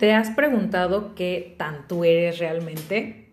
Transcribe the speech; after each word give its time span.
¿Te 0.00 0.14
has 0.14 0.30
preguntado 0.30 1.14
qué 1.14 1.56
tanto 1.58 2.04
eres 2.04 2.38
realmente? 2.38 3.26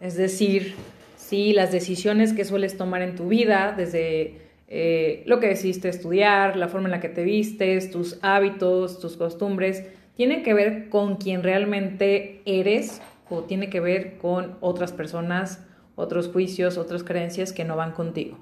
Es 0.00 0.16
decir, 0.16 0.74
si 1.16 1.52
las 1.52 1.70
decisiones 1.70 2.32
que 2.32 2.44
sueles 2.44 2.76
tomar 2.76 3.02
en 3.02 3.14
tu 3.14 3.28
vida, 3.28 3.72
desde 3.76 4.40
eh, 4.66 5.22
lo 5.26 5.38
que 5.38 5.46
decidiste 5.46 5.88
estudiar, 5.88 6.56
la 6.56 6.66
forma 6.66 6.88
en 6.88 6.90
la 6.90 6.98
que 6.98 7.08
te 7.08 7.22
vistes, 7.22 7.92
tus 7.92 8.18
hábitos, 8.20 8.98
tus 8.98 9.16
costumbres, 9.16 9.84
tienen 10.16 10.42
que 10.42 10.54
ver 10.54 10.88
con 10.88 11.18
quién 11.18 11.44
realmente 11.44 12.42
eres 12.46 13.00
o 13.30 13.44
tiene 13.44 13.70
que 13.70 13.78
ver 13.78 14.16
con 14.16 14.56
otras 14.58 14.90
personas, 14.90 15.64
otros 15.94 16.26
juicios, 16.26 16.78
otras 16.78 17.04
creencias 17.04 17.52
que 17.52 17.64
no 17.64 17.76
van 17.76 17.92
contigo. 17.92 18.36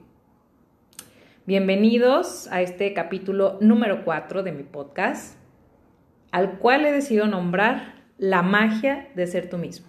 Bienvenidos 1.44 2.48
a 2.50 2.62
este 2.62 2.94
capítulo 2.94 3.58
número 3.60 4.02
4 4.02 4.42
de 4.42 4.52
mi 4.52 4.62
podcast 4.62 5.45
al 6.36 6.58
cual 6.58 6.84
he 6.84 6.92
decidido 6.92 7.26
nombrar 7.26 7.94
La 8.18 8.42
magia 8.42 9.08
de 9.14 9.26
ser 9.26 9.48
tú 9.48 9.56
mismo. 9.56 9.86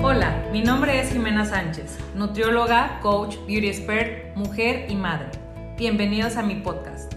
Hola, 0.00 0.42
mi 0.52 0.62
nombre 0.62 0.98
es 0.98 1.12
Jimena 1.12 1.44
Sánchez, 1.44 1.98
nutrióloga, 2.14 2.98
coach, 3.02 3.36
beauty 3.46 3.68
expert, 3.68 4.34
mujer 4.36 4.86
y 4.88 4.94
madre. 4.94 5.28
Bienvenidos 5.76 6.38
a 6.38 6.42
mi 6.42 6.54
podcast. 6.54 7.12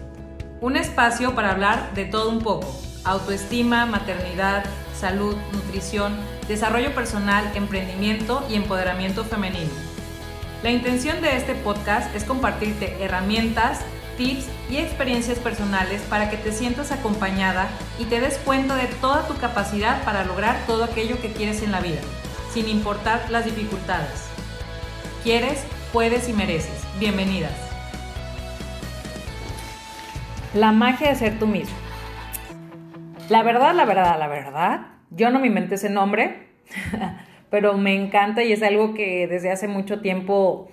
Un 0.60 0.76
espacio 0.76 1.34
para 1.34 1.52
hablar 1.52 1.94
de 1.94 2.04
todo 2.04 2.28
un 2.28 2.40
poco, 2.40 2.70
autoestima, 3.04 3.86
maternidad, 3.86 4.66
salud, 4.94 5.34
nutrición, 5.54 6.12
desarrollo 6.48 6.94
personal, 6.94 7.50
emprendimiento 7.54 8.44
y 8.50 8.56
empoderamiento 8.56 9.24
femenino. 9.24 9.70
La 10.62 10.70
intención 10.70 11.22
de 11.22 11.34
este 11.34 11.54
podcast 11.54 12.14
es 12.14 12.24
compartirte 12.24 13.02
herramientas, 13.02 13.86
tips 14.16 14.46
y 14.70 14.76
experiencias 14.76 15.38
personales 15.38 16.02
para 16.02 16.30
que 16.30 16.36
te 16.36 16.52
sientas 16.52 16.92
acompañada 16.92 17.68
y 17.98 18.04
te 18.04 18.20
des 18.20 18.38
cuenta 18.38 18.76
de 18.76 18.86
toda 18.86 19.26
tu 19.26 19.36
capacidad 19.36 20.04
para 20.04 20.24
lograr 20.24 20.56
todo 20.66 20.84
aquello 20.84 21.20
que 21.20 21.32
quieres 21.32 21.62
en 21.62 21.72
la 21.72 21.80
vida, 21.80 22.00
sin 22.52 22.68
importar 22.68 23.30
las 23.30 23.44
dificultades. 23.44 24.28
Quieres, 25.22 25.64
puedes 25.92 26.28
y 26.28 26.32
mereces. 26.32 26.84
Bienvenidas. 26.98 27.52
La 30.54 30.72
magia 30.72 31.08
de 31.08 31.14
ser 31.14 31.38
tú 31.38 31.46
mismo. 31.46 31.76
La 33.28 33.42
verdad, 33.42 33.74
la 33.74 33.84
verdad, 33.84 34.18
la 34.18 34.28
verdad, 34.28 34.86
yo 35.10 35.30
no 35.30 35.38
me 35.38 35.46
inventé 35.46 35.76
ese 35.76 35.88
nombre, 35.88 36.48
pero 37.50 37.78
me 37.78 37.94
encanta 37.94 38.42
y 38.42 38.52
es 38.52 38.62
algo 38.62 38.94
que 38.94 39.26
desde 39.26 39.50
hace 39.50 39.68
mucho 39.68 40.00
tiempo 40.00 40.68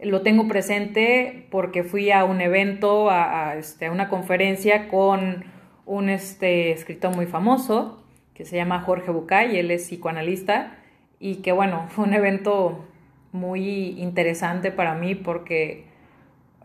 lo 0.00 0.22
tengo 0.22 0.46
presente 0.46 1.46
porque 1.50 1.82
fui 1.82 2.10
a 2.10 2.24
un 2.24 2.40
evento, 2.40 3.10
a, 3.10 3.56
este, 3.56 3.90
una 3.90 4.08
conferencia 4.08 4.88
con 4.88 5.44
un 5.86 6.08
este, 6.08 6.70
escritor 6.70 7.14
muy 7.14 7.26
famoso 7.26 8.04
que 8.34 8.44
se 8.44 8.56
llama 8.56 8.80
Jorge 8.82 9.10
Bucay, 9.10 9.58
él 9.58 9.72
es 9.72 9.82
psicoanalista 9.82 10.76
y 11.18 11.36
que 11.36 11.50
bueno, 11.50 11.86
fue 11.88 12.04
un 12.04 12.14
evento 12.14 12.86
muy 13.32 14.00
interesante 14.00 14.70
para 14.70 14.94
mí 14.94 15.14
porque 15.14 15.86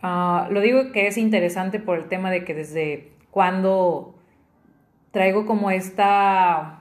uh, 0.04 0.52
lo 0.52 0.62
digo 0.62 0.92
que 0.92 1.08
es 1.08 1.18
interesante 1.18 1.80
por 1.80 1.98
el 1.98 2.06
tema 2.06 2.30
de 2.30 2.46
que 2.46 2.54
desde 2.54 3.12
cuando 3.32 4.16
traigo 5.12 5.46
como 5.46 5.72
esta 5.72 6.80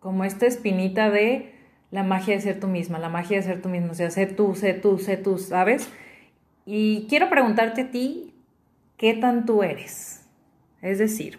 como 0.00 0.24
esta 0.24 0.46
espinita 0.46 1.10
de 1.10 1.51
la 1.92 2.02
magia 2.02 2.34
de 2.34 2.40
ser 2.40 2.58
tú 2.58 2.66
misma, 2.66 2.98
la 2.98 3.10
magia 3.10 3.36
de 3.36 3.42
ser 3.42 3.62
tú 3.62 3.68
mismo, 3.68 3.92
o 3.92 3.94
sea, 3.94 4.10
sé 4.10 4.26
tú, 4.26 4.54
sé 4.54 4.72
tú, 4.72 4.98
sé 4.98 5.18
tú, 5.18 5.38
¿sabes? 5.38 5.88
Y 6.64 7.06
quiero 7.08 7.28
preguntarte 7.28 7.82
a 7.82 7.90
ti, 7.90 8.34
¿qué 8.96 9.12
tan 9.12 9.44
tú 9.44 9.62
eres? 9.62 10.26
Es 10.80 10.98
decir, 10.98 11.38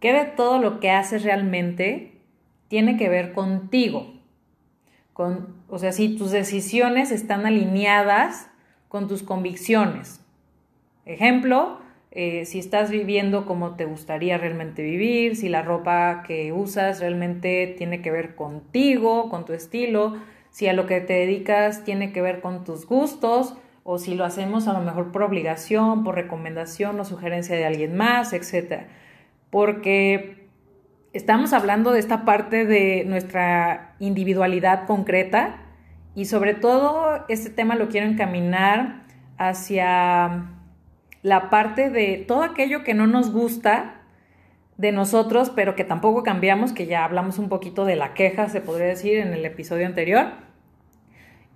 ¿qué 0.00 0.12
de 0.12 0.24
todo 0.24 0.58
lo 0.58 0.80
que 0.80 0.90
haces 0.90 1.22
realmente 1.22 2.20
tiene 2.66 2.96
que 2.96 3.08
ver 3.08 3.32
contigo? 3.32 4.12
Con, 5.12 5.62
o 5.68 5.78
sea, 5.78 5.92
si 5.92 6.16
tus 6.16 6.32
decisiones 6.32 7.12
están 7.12 7.46
alineadas 7.46 8.50
con 8.88 9.06
tus 9.06 9.22
convicciones. 9.22 10.20
Ejemplo, 11.06 11.78
eh, 12.12 12.44
si 12.44 12.58
estás 12.58 12.90
viviendo 12.90 13.46
como 13.46 13.76
te 13.76 13.84
gustaría 13.84 14.36
realmente 14.36 14.82
vivir, 14.82 15.36
si 15.36 15.48
la 15.48 15.62
ropa 15.62 16.24
que 16.26 16.52
usas 16.52 17.00
realmente 17.00 17.72
tiene 17.78 18.02
que 18.02 18.10
ver 18.10 18.34
contigo, 18.34 19.30
con 19.30 19.44
tu 19.44 19.52
estilo, 19.52 20.16
si 20.50 20.66
a 20.66 20.72
lo 20.72 20.86
que 20.86 21.00
te 21.00 21.12
dedicas 21.12 21.84
tiene 21.84 22.12
que 22.12 22.20
ver 22.20 22.40
con 22.40 22.64
tus 22.64 22.86
gustos 22.86 23.56
o 23.84 23.98
si 23.98 24.14
lo 24.14 24.24
hacemos 24.24 24.66
a 24.66 24.72
lo 24.72 24.80
mejor 24.80 25.12
por 25.12 25.22
obligación, 25.22 26.02
por 26.02 26.16
recomendación 26.16 26.98
o 26.98 27.04
sugerencia 27.04 27.54
de 27.54 27.64
alguien 27.64 27.96
más, 27.96 28.32
etc. 28.32 28.86
Porque 29.50 30.48
estamos 31.12 31.52
hablando 31.52 31.92
de 31.92 32.00
esta 32.00 32.24
parte 32.24 32.64
de 32.66 33.04
nuestra 33.06 33.94
individualidad 34.00 34.86
concreta 34.86 35.62
y 36.16 36.24
sobre 36.24 36.54
todo 36.54 37.24
este 37.28 37.50
tema 37.50 37.76
lo 37.76 37.88
quiero 37.88 38.08
encaminar 38.08 39.02
hacia 39.38 40.59
la 41.22 41.50
parte 41.50 41.90
de 41.90 42.24
todo 42.26 42.42
aquello 42.42 42.84
que 42.84 42.94
no 42.94 43.06
nos 43.06 43.32
gusta 43.32 44.02
de 44.78 44.92
nosotros, 44.92 45.50
pero 45.54 45.76
que 45.76 45.84
tampoco 45.84 46.22
cambiamos, 46.22 46.72
que 46.72 46.86
ya 46.86 47.04
hablamos 47.04 47.38
un 47.38 47.48
poquito 47.48 47.84
de 47.84 47.96
la 47.96 48.14
queja, 48.14 48.48
se 48.48 48.62
podría 48.62 48.86
decir, 48.86 49.18
en 49.18 49.34
el 49.34 49.44
episodio 49.44 49.86
anterior, 49.86 50.28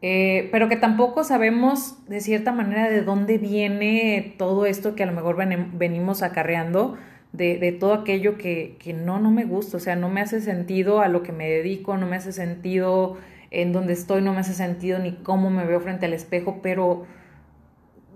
eh, 0.03 0.51
pero 0.53 0.69
que 0.69 0.77
tampoco 0.77 1.25
sabemos 1.25 2.07
de 2.07 2.21
cierta 2.21 2.53
manera 2.53 2.91
de 2.91 3.01
dónde 3.01 3.39
viene 3.39 4.35
todo 4.37 4.67
esto 4.67 4.95
que 4.95 5.05
a 5.05 5.07
lo 5.07 5.13
mejor 5.13 5.37
venimos 5.37 6.23
acarreando, 6.23 6.99
de, 7.33 7.77
todo 7.81 7.95
aquello 7.95 8.39
que, 8.39 8.77
que, 8.79 8.93
no, 8.93 9.19
no 9.19 9.31
me 9.31 9.45
gusta, 9.45 9.79
o 9.79 9.81
sea, 9.81 9.97
no 9.97 10.09
me 10.09 10.21
hace 10.21 10.41
sentido 10.41 11.01
a 11.01 11.09
lo 11.09 11.23
que 11.23 11.33
me 11.33 11.49
dedico, 11.49 11.97
no 11.97 12.07
me 12.07 12.17
hace 12.17 12.33
sentido 12.33 13.17
en 13.51 13.73
donde 13.73 13.95
estoy, 13.95 14.23
no 14.23 14.35
me 14.35 14.41
hace 14.41 14.53
sentido 14.53 14.99
ni 14.99 15.13
cómo 15.13 15.51
me 15.51 15.65
veo 15.65 15.81
frente 15.81 16.07
al 16.07 16.13
espejo, 16.13 16.61
pero 16.63 17.07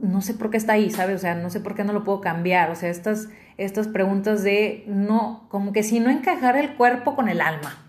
no 0.01 0.21
sé 0.21 0.35
por 0.35 0.51
qué 0.51 0.57
está 0.57 0.75
ahí, 0.75 0.91
¿sabes? 0.91 1.17
O 1.17 1.19
sea, 1.19 1.35
no 1.35 1.51
sé 1.51 1.61
por 1.61 1.75
qué 1.75 1.85
no 1.85 1.93
lo 1.93 2.05
puedo 2.05 2.21
cambiar. 2.21 2.71
O 2.71 2.75
sea, 2.75 2.91
estas, 2.91 3.29
estas 3.57 3.89
preguntas 3.89 4.43
de 4.43 4.85
no, 4.87 5.47
como 5.49 5.73
que 5.73 5.83
si 5.83 6.01
no 6.01 6.11
encajar 6.11 6.57
el 6.57 6.75
cuerpo 6.75 7.15
con 7.15 7.29
el 7.29 7.41
alma. 7.41 7.85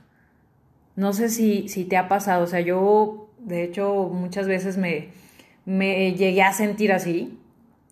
No 0.95 1.13
sé 1.13 1.29
si, 1.29 1.67
si 1.69 1.85
te 1.85 1.97
ha 1.97 2.07
pasado. 2.07 2.43
O 2.43 2.47
sea, 2.47 2.59
yo, 2.61 3.29
de 3.39 3.63
hecho, 3.63 4.09
muchas 4.13 4.47
veces 4.47 4.77
me, 4.77 5.09
me 5.65 6.13
llegué 6.13 6.41
a 6.41 6.53
sentir 6.53 6.91
así. 6.91 7.37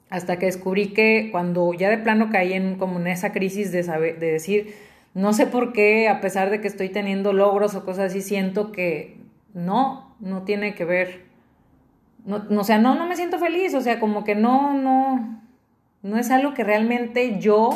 Hasta 0.09 0.39
que 0.39 0.45
descubrí 0.45 0.93
que 0.93 1.29
cuando 1.31 1.73
ya 1.73 1.89
de 1.89 1.97
plano 1.97 2.29
caí 2.31 2.53
en 2.53 2.75
como 2.75 2.99
en 2.99 3.07
esa 3.07 3.33
crisis 3.33 3.71
de, 3.71 3.83
saber, 3.83 4.19
de 4.19 4.31
decir, 4.31 4.73
no 5.13 5.33
sé 5.33 5.47
por 5.47 5.73
qué, 5.73 6.07
a 6.07 6.21
pesar 6.21 6.49
de 6.49 6.61
que 6.61 6.67
estoy 6.67 6.89
teniendo 6.89 7.33
logros 7.33 7.75
o 7.75 7.83
cosas 7.83 8.11
así, 8.11 8.21
siento 8.21 8.71
que 8.71 9.17
no, 9.53 10.15
no 10.19 10.43
tiene 10.43 10.75
que 10.75 10.85
ver 10.85 11.26
no, 12.27 12.45
o 12.59 12.63
sea, 12.65 12.77
no, 12.77 12.93
no 12.93 13.07
me 13.07 13.15
siento 13.15 13.39
feliz, 13.39 13.73
o 13.73 13.79
sea, 13.79 14.01
como 14.01 14.25
que 14.25 14.35
no, 14.35 14.73
no, 14.73 15.41
no 16.03 16.17
es 16.17 16.29
algo 16.29 16.53
que 16.53 16.65
realmente 16.65 17.39
yo 17.39 17.69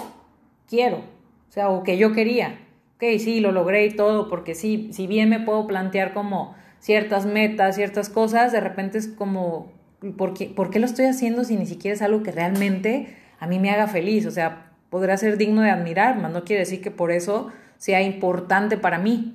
quiero, 0.67 0.97
o 0.97 1.51
sea, 1.51 1.69
o 1.69 1.83
que 1.83 1.97
yo 1.97 2.11
quería. 2.11 2.59
Ok, 2.97 3.03
sí, 3.17 3.39
lo 3.39 3.53
logré 3.53 3.85
y 3.85 3.95
todo, 3.95 4.27
porque 4.27 4.53
sí, 4.53 4.89
si 4.91 5.07
bien 5.07 5.29
me 5.29 5.39
puedo 5.39 5.65
plantear 5.67 6.13
como 6.13 6.53
ciertas 6.79 7.25
metas, 7.25 7.75
ciertas 7.75 8.09
cosas, 8.09 8.51
de 8.51 8.59
repente 8.59 8.97
es 8.97 9.07
como, 9.07 9.71
¿por 10.17 10.33
qué, 10.33 10.47
¿por 10.47 10.69
qué 10.69 10.79
lo 10.79 10.85
estoy 10.85 11.05
haciendo 11.05 11.45
si 11.45 11.55
ni 11.55 11.65
siquiera 11.65 11.95
es 11.95 12.01
algo 12.01 12.21
que 12.21 12.31
realmente 12.31 13.15
a 13.39 13.47
mí 13.47 13.57
me 13.57 13.71
haga 13.71 13.87
feliz? 13.87 14.25
O 14.25 14.31
sea, 14.31 14.71
podrá 14.89 15.15
ser 15.15 15.37
digno 15.37 15.61
de 15.61 15.71
admirar, 15.71 16.19
mas 16.19 16.31
no 16.33 16.43
quiere 16.43 16.59
decir 16.59 16.81
que 16.81 16.91
por 16.91 17.11
eso 17.11 17.47
sea 17.77 18.01
importante 18.01 18.77
para 18.77 18.99
mí. 18.99 19.33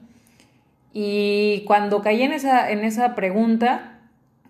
Y 0.92 1.64
cuando 1.66 2.02
caí 2.02 2.22
en 2.22 2.32
esa, 2.32 2.70
en 2.70 2.84
esa 2.84 3.14
pregunta, 3.14 3.95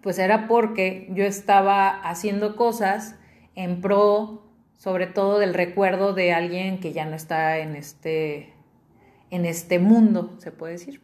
pues 0.07 0.21
era 0.21 0.47
porque 0.47 1.09
yo 1.11 1.25
estaba 1.25 1.89
haciendo 1.89 2.55
cosas 2.55 3.17
en 3.57 3.81
pro, 3.81 4.47
sobre 4.77 5.09
todo 5.09 5.41
del 5.41 5.53
recuerdo 5.53 6.13
de 6.13 6.33
alguien 6.33 6.79
que 6.79 6.93
ya 6.93 7.07
no 7.07 7.17
está 7.17 7.59
en 7.59 7.75
este, 7.75 8.53
en 9.33 9.45
este 9.45 9.81
mundo, 9.81 10.37
se 10.39 10.53
puede 10.53 10.75
decir. 10.75 11.03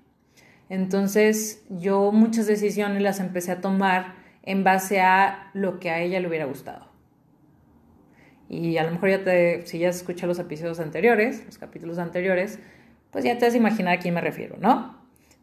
Entonces 0.69 1.65
yo 1.69 2.13
muchas 2.13 2.47
decisiones 2.47 3.03
las 3.03 3.19
empecé 3.19 3.51
a 3.51 3.61
tomar 3.61 4.15
en 4.45 4.63
base 4.63 5.01
a 5.01 5.51
lo 5.53 5.81
que 5.81 5.91
a 5.91 5.99
ella 5.99 6.21
le 6.21 6.29
hubiera 6.29 6.45
gustado. 6.45 6.87
Y 8.49 8.77
a 8.77 8.85
lo 8.85 8.93
mejor 8.93 9.11
ya 9.11 9.25
te, 9.25 9.67
si 9.67 9.81
ya 9.81 9.89
escuchado 9.89 10.29
los 10.29 10.39
episodios 10.39 10.79
anteriores, 10.79 11.45
los 11.45 11.59
capítulos 11.59 11.99
anteriores, 11.99 12.61
pues 13.11 13.25
ya 13.25 13.37
te 13.37 13.47
vas 13.47 13.55
a 13.55 13.57
imaginar 13.57 13.99
a 13.99 14.01
quién 14.01 14.15
me 14.15 14.21
refiero, 14.21 14.59
¿no? 14.61 15.02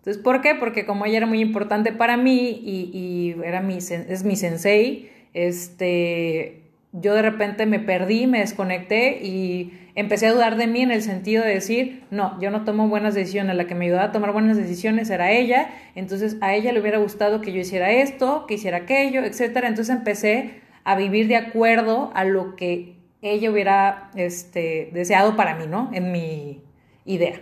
Entonces, 0.10 0.24
¿por 0.24 0.42
qué? 0.42 0.56
Porque 0.56 0.88
como 0.88 1.06
ella 1.06 1.18
era 1.18 1.28
muy 1.28 1.40
importante 1.40 1.92
para 1.92 2.18
mí 2.18 2.50
y, 2.66 3.36
era 3.46 3.62
mi, 3.62 3.78
es 3.78 4.24
mi 4.24 4.36
sensei, 4.36 5.12
este, 5.36 6.64
yo 6.94 7.14
de 7.14 7.22
repente 7.22 7.68
me 7.68 7.80
perdí, 7.80 8.26
me 8.26 8.40
desconecté 8.40 9.24
y 9.24 9.72
empecé 9.94 10.26
a 10.26 10.34
dudar 10.34 10.56
de 10.56 10.66
mí 10.66 10.82
en 10.82 10.90
el 10.90 11.04
sentido 11.04 11.44
de 11.44 11.54
decir, 11.54 12.06
no, 12.10 12.42
yo 12.42 12.50
no 12.50 12.64
tomo 12.64 12.88
buenas 12.88 13.14
decisiones, 13.14 13.56
la 13.56 13.68
que 13.68 13.76
me 13.76 13.86
ayudaba 13.86 14.06
a 14.06 14.12
tomar 14.12 14.32
buenas 14.32 14.58
decisiones 14.58 15.12
era 15.12 15.32
ella, 15.32 15.70
entonces 15.94 16.38
a 16.42 16.56
ella 16.56 16.72
le 16.74 16.82
hubiera 16.82 16.98
gustado 16.98 17.40
que 17.42 17.52
yo 17.52 17.60
hiciera 17.60 17.92
esto, 17.92 18.48
que 18.48 18.56
hiciera 18.56 18.78
aquello, 18.78 19.24
etc. 19.24 19.58
Entonces 19.58 19.90
empecé 19.90 20.62
a 20.86 20.96
vivir 20.96 21.28
de 21.28 21.36
acuerdo 21.36 22.10
a 22.16 22.24
lo 22.24 22.56
que 22.56 22.96
ella 23.22 23.52
hubiera 23.52 24.10
este, 24.16 24.90
deseado 24.92 25.36
para 25.36 25.54
mí, 25.54 25.66
¿no? 25.68 25.92
En 25.94 26.12
mi 26.12 26.64
idea. 27.06 27.42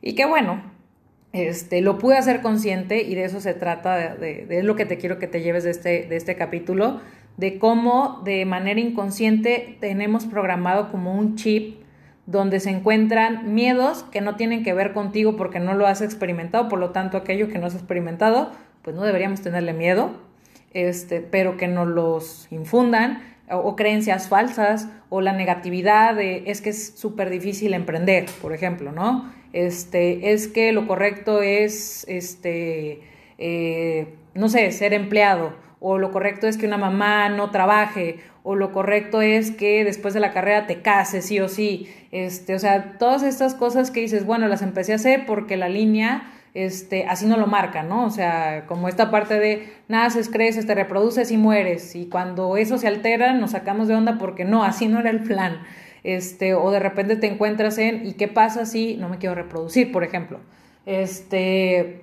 Y 0.00 0.14
que 0.14 0.24
bueno, 0.24 0.71
este, 1.32 1.80
lo 1.80 1.98
pude 1.98 2.16
hacer 2.16 2.42
consciente 2.42 3.02
y 3.02 3.14
de 3.14 3.24
eso 3.24 3.40
se 3.40 3.54
trata, 3.54 4.14
de, 4.16 4.62
lo 4.62 4.76
que 4.76 4.84
te 4.84 4.98
quiero 4.98 5.18
que 5.18 5.26
te 5.26 5.40
lleves 5.40 5.64
de 5.64 5.70
este, 5.70 6.06
de 6.06 6.16
este 6.16 6.36
capítulo, 6.36 7.00
de 7.36 7.58
cómo 7.58 8.20
de 8.24 8.44
manera 8.44 8.80
inconsciente 8.80 9.78
tenemos 9.80 10.26
programado 10.26 10.90
como 10.90 11.14
un 11.14 11.36
chip 11.36 11.80
donde 12.26 12.60
se 12.60 12.70
encuentran 12.70 13.54
miedos 13.54 14.04
que 14.04 14.20
no 14.20 14.36
tienen 14.36 14.62
que 14.62 14.74
ver 14.74 14.92
contigo 14.92 15.36
porque 15.36 15.58
no 15.58 15.74
lo 15.74 15.86
has 15.86 16.02
experimentado, 16.02 16.68
por 16.68 16.78
lo 16.78 16.90
tanto 16.90 17.16
aquello 17.16 17.48
que 17.48 17.58
no 17.58 17.66
has 17.66 17.74
experimentado, 17.74 18.52
pues 18.82 18.94
no 18.94 19.02
deberíamos 19.02 19.40
tenerle 19.40 19.72
miedo, 19.72 20.12
este, 20.72 21.20
pero 21.20 21.56
que 21.56 21.68
no 21.68 21.84
los 21.84 22.46
infundan, 22.50 23.22
o, 23.52 23.76
creencias 23.76 24.28
falsas, 24.28 24.88
o 25.08 25.20
la 25.20 25.32
negatividad 25.32 26.14
de 26.14 26.44
es 26.46 26.60
que 26.60 26.70
es 26.70 26.94
súper 26.96 27.30
difícil 27.30 27.74
emprender, 27.74 28.26
por 28.40 28.52
ejemplo, 28.52 28.92
¿no? 28.92 29.32
Este, 29.52 30.32
es 30.32 30.48
que 30.48 30.72
lo 30.72 30.86
correcto 30.86 31.42
es, 31.42 32.04
este, 32.08 33.02
eh, 33.38 34.14
no 34.34 34.48
sé, 34.48 34.72
ser 34.72 34.94
empleado, 34.94 35.54
o 35.80 35.98
lo 35.98 36.10
correcto 36.12 36.46
es 36.46 36.56
que 36.56 36.66
una 36.66 36.78
mamá 36.78 37.28
no 37.28 37.50
trabaje, 37.50 38.20
o 38.44 38.54
lo 38.54 38.72
correcto 38.72 39.20
es 39.20 39.50
que 39.50 39.84
después 39.84 40.14
de 40.14 40.20
la 40.20 40.32
carrera 40.32 40.66
te 40.66 40.80
cases, 40.80 41.26
sí 41.26 41.38
o 41.40 41.48
sí. 41.48 41.88
Este, 42.10 42.54
o 42.54 42.58
sea, 42.58 42.98
todas 42.98 43.22
estas 43.22 43.54
cosas 43.54 43.90
que 43.90 44.00
dices, 44.00 44.24
bueno, 44.24 44.48
las 44.48 44.62
empecé 44.62 44.92
a 44.92 44.96
hacer 44.96 45.26
porque 45.26 45.56
la 45.56 45.68
línea 45.68 46.32
este, 46.54 47.06
así 47.06 47.26
no 47.26 47.36
lo 47.36 47.46
marca, 47.46 47.82
¿no? 47.82 48.04
O 48.04 48.10
sea, 48.10 48.66
como 48.66 48.88
esta 48.88 49.10
parte 49.10 49.38
de 49.38 49.72
naces, 49.88 50.28
creces, 50.28 50.66
te 50.66 50.74
reproduces 50.74 51.30
y 51.30 51.36
mueres. 51.36 51.96
Y 51.96 52.06
cuando 52.06 52.56
eso 52.56 52.78
se 52.78 52.88
altera, 52.88 53.32
nos 53.32 53.52
sacamos 53.52 53.88
de 53.88 53.94
onda 53.94 54.18
porque 54.18 54.44
no, 54.44 54.64
así 54.64 54.88
no 54.88 55.00
era 55.00 55.10
el 55.10 55.22
plan. 55.22 55.62
Este, 56.04 56.54
o 56.54 56.70
de 56.70 56.80
repente 56.80 57.16
te 57.16 57.26
encuentras 57.26 57.78
en, 57.78 58.06
¿y 58.06 58.14
qué 58.14 58.28
pasa 58.28 58.66
si 58.66 58.96
no 58.96 59.08
me 59.08 59.18
quiero 59.18 59.34
reproducir, 59.34 59.92
por 59.92 60.04
ejemplo? 60.04 60.40
Este, 60.84 62.02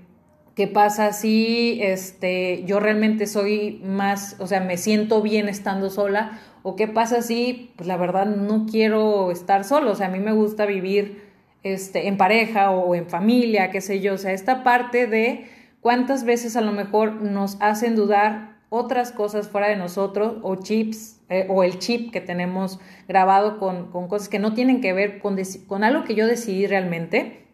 ¿Qué 0.55 0.67
pasa 0.67 1.13
si 1.13 1.79
este, 1.81 2.63
yo 2.65 2.79
realmente 2.79 3.27
soy 3.27 3.81
más, 3.85 4.35
o 4.39 4.47
sea, 4.47 4.59
me 4.59 4.75
siento 4.77 5.21
bien 5.21 5.47
estando 5.47 5.89
sola? 5.89 6.39
¿O 6.63 6.75
qué 6.75 6.87
pasa 6.87 7.21
si, 7.21 7.71
pues 7.77 7.87
la 7.87 7.97
verdad, 7.97 8.25
no 8.25 8.65
quiero 8.69 9.31
estar 9.31 9.63
solo? 9.63 9.91
O 9.91 9.95
sea, 9.95 10.07
a 10.07 10.09
mí 10.09 10.19
me 10.19 10.33
gusta 10.33 10.65
vivir 10.65 11.28
este, 11.63 12.07
en 12.07 12.17
pareja 12.17 12.71
o 12.71 12.95
en 12.95 13.07
familia, 13.07 13.71
qué 13.71 13.81
sé 13.81 13.99
yo. 13.99 14.13
O 14.13 14.17
sea, 14.17 14.31
esta 14.31 14.63
parte 14.63 15.07
de 15.07 15.45
cuántas 15.81 16.23
veces 16.23 16.55
a 16.55 16.61
lo 16.61 16.71
mejor 16.71 17.21
nos 17.21 17.57
hacen 17.61 17.95
dudar 17.95 18.57
otras 18.69 19.11
cosas 19.11 19.47
fuera 19.49 19.67
de 19.67 19.75
nosotros 19.75 20.37
o 20.43 20.55
chips 20.55 21.19
eh, 21.29 21.47
o 21.49 21.63
el 21.63 21.79
chip 21.79 22.11
que 22.11 22.21
tenemos 22.21 22.79
grabado 23.07 23.57
con, 23.57 23.91
con, 23.91 24.07
cosas 24.07 24.29
que 24.29 24.39
no 24.39 24.53
tienen 24.53 24.79
que 24.81 24.93
ver 24.93 25.19
con, 25.19 25.37
con 25.67 25.83
algo 25.83 26.03
que 26.03 26.15
yo 26.15 26.27
decidí 26.27 26.67
realmente 26.67 27.45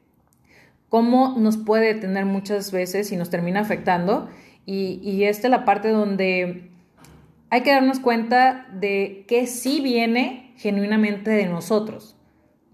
cómo 0.90 1.36
nos 1.38 1.58
puede 1.58 1.94
tener 1.96 2.25
muchas 2.25 2.72
veces 2.72 3.12
y 3.12 3.18
nos 3.18 3.30
termina 3.30 3.62
afectando. 3.62 4.30
Y, 4.66 5.00
y 5.04 5.25
esta 5.25 5.48
es 5.48 5.51
la 5.51 5.66
parte 5.66 5.90
donde 5.90 6.72
hay 7.50 7.62
que 7.62 7.72
darnos 7.72 8.00
cuenta 8.00 8.68
de 8.72 9.25
que 9.28 9.48
sí 9.48 9.81
viene 9.81 10.54
genuinamente 10.58 11.31
de 11.31 11.48
nosotros. 11.48 12.14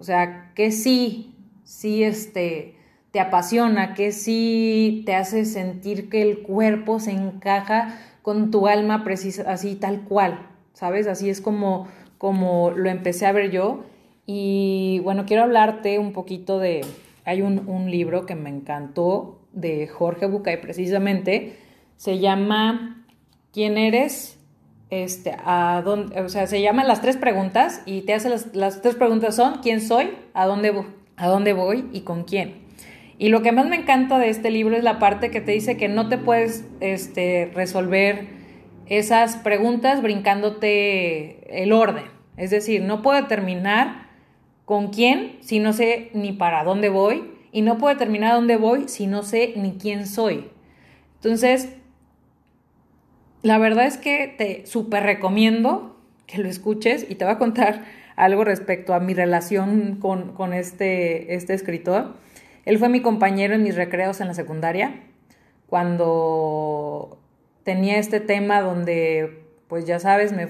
O 0.01 0.03
sea, 0.03 0.51
que 0.55 0.71
sí, 0.71 1.35
sí 1.63 2.03
este, 2.03 2.73
te 3.11 3.19
apasiona, 3.19 3.93
que 3.93 4.11
sí 4.11 5.03
te 5.05 5.13
hace 5.13 5.45
sentir 5.45 6.09
que 6.09 6.23
el 6.23 6.39
cuerpo 6.39 6.99
se 6.99 7.11
encaja 7.11 7.99
con 8.23 8.49
tu 8.49 8.65
alma 8.65 9.03
precisa, 9.03 9.43
así 9.45 9.75
tal 9.75 10.01
cual, 10.01 10.49
¿sabes? 10.73 11.05
Así 11.05 11.29
es 11.29 11.39
como, 11.39 11.87
como 12.17 12.71
lo 12.71 12.89
empecé 12.89 13.27
a 13.27 13.31
ver 13.31 13.51
yo. 13.51 13.83
Y 14.25 15.01
bueno, 15.03 15.27
quiero 15.27 15.43
hablarte 15.43 15.99
un 15.99 16.13
poquito 16.13 16.57
de, 16.57 16.81
hay 17.23 17.43
un, 17.43 17.91
libro 17.91 18.25
que 18.25 18.33
me 18.33 18.49
encantó 18.49 19.37
de 19.53 19.85
Jorge 19.85 20.25
Bucay 20.25 20.59
precisamente, 20.59 21.57
se 21.95 22.17
llama 22.17 23.05
¿Quién 23.53 23.77
eres? 23.77 24.39
Este, 24.91 25.35
a 25.43 25.81
dónde, 25.83 26.21
o 26.21 26.29
sea, 26.29 26.45
se 26.47 26.61
llaman 26.61 26.87
las 26.87 27.01
tres 27.01 27.17
preguntas 27.17 27.81
y 27.85 28.01
te 28.01 28.13
hace 28.13 28.29
las, 28.29 28.53
las 28.53 28.81
tres 28.81 28.95
preguntas 28.95 29.35
son 29.35 29.59
¿quién 29.63 29.81
soy? 29.81 30.11
¿A 30.33 30.45
dónde? 30.45 30.83
¿A 31.15 31.27
dónde 31.27 31.53
voy? 31.53 31.89
¿Y 31.93 32.01
con 32.01 32.23
quién? 32.25 32.61
Y 33.17 33.29
lo 33.29 33.41
que 33.41 33.51
más 33.51 33.67
me 33.67 33.77
encanta 33.77 34.19
de 34.19 34.29
este 34.29 34.51
libro 34.51 34.75
es 34.75 34.83
la 34.83 34.99
parte 34.99 35.31
que 35.31 35.41
te 35.41 35.53
dice 35.53 35.77
que 35.77 35.87
no 35.87 36.09
te 36.09 36.17
puedes 36.17 36.65
este, 36.81 37.51
resolver 37.53 38.27
esas 38.87 39.37
preguntas 39.37 40.01
brincándote 40.01 41.61
el 41.63 41.71
orden. 41.71 42.05
Es 42.35 42.49
decir, 42.49 42.81
no 42.81 43.01
puedo 43.01 43.27
terminar 43.27 44.09
con 44.65 44.89
quién 44.89 45.37
si 45.39 45.59
no 45.59 45.71
sé 45.71 46.09
ni 46.13 46.33
para 46.33 46.63
dónde 46.63 46.89
voy 46.89 47.31
y 47.51 47.61
no 47.61 47.77
puedo 47.77 47.93
determinar 47.93 48.33
dónde 48.33 48.57
voy 48.57 48.89
si 48.89 49.07
no 49.07 49.23
sé 49.23 49.53
ni 49.55 49.73
quién 49.73 50.07
soy. 50.07 50.49
Entonces, 51.15 51.69
la 53.41 53.57
verdad 53.57 53.85
es 53.85 53.97
que 53.97 54.27
te 54.27 54.65
súper 54.65 55.03
recomiendo 55.03 55.97
que 56.27 56.37
lo 56.37 56.47
escuches 56.47 57.05
y 57.09 57.15
te 57.15 57.25
voy 57.25 57.33
a 57.33 57.37
contar 57.37 57.83
algo 58.15 58.43
respecto 58.43 58.93
a 58.93 58.99
mi 58.99 59.13
relación 59.13 59.97
con, 59.99 60.33
con 60.33 60.53
este, 60.53 61.35
este 61.35 61.53
escritor. 61.53 62.15
Él 62.65 62.77
fue 62.77 62.89
mi 62.89 63.01
compañero 63.01 63.55
en 63.55 63.63
mis 63.63 63.75
recreos 63.75 64.21
en 64.21 64.27
la 64.27 64.33
secundaria, 64.33 65.01
cuando 65.67 67.19
tenía 67.63 67.97
este 67.97 68.19
tema 68.19 68.61
donde, 68.61 69.45
pues 69.67 69.85
ya 69.85 69.99
sabes, 69.99 70.33
me, 70.33 70.47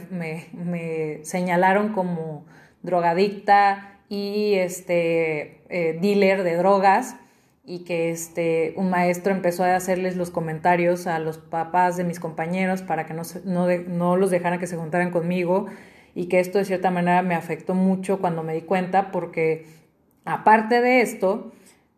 me, 0.52 1.24
señalaron 1.24 1.94
como 1.94 2.46
drogadicta, 2.82 3.92
y 4.12 4.56
este 4.56 5.62
eh, 5.70 5.98
dealer 6.02 6.44
de 6.44 6.58
drogas 6.58 7.16
y 7.64 7.80
que 7.80 8.10
este, 8.12 8.74
un 8.76 8.90
maestro 8.90 9.32
empezó 9.32 9.64
a 9.64 9.76
hacerles 9.76 10.18
los 10.18 10.32
comentarios 10.32 11.08
a 11.08 11.20
los 11.20 11.38
papás 11.38 11.96
de 11.96 12.04
mis 12.04 12.20
compañeros 12.20 12.82
para 12.82 13.06
que 13.06 13.14
no, 13.14 13.22
no, 13.46 13.68
no 13.88 14.18
los 14.18 14.32
dejaran 14.32 14.60
que 14.60 14.68
se 14.68 14.78
juntaran 14.78 15.12
conmigo 15.12 15.68
y 16.16 16.26
que 16.26 16.40
esto 16.40 16.58
de 16.58 16.66
cierta 16.66 16.92
manera 16.92 17.22
me 17.22 17.36
afectó 17.36 17.76
mucho 17.76 18.20
cuando 18.20 18.44
me 18.44 18.54
di 18.54 18.62
cuenta 18.62 19.12
porque 19.12 19.66
aparte 20.26 20.82
de 20.82 21.02
esto 21.02 21.52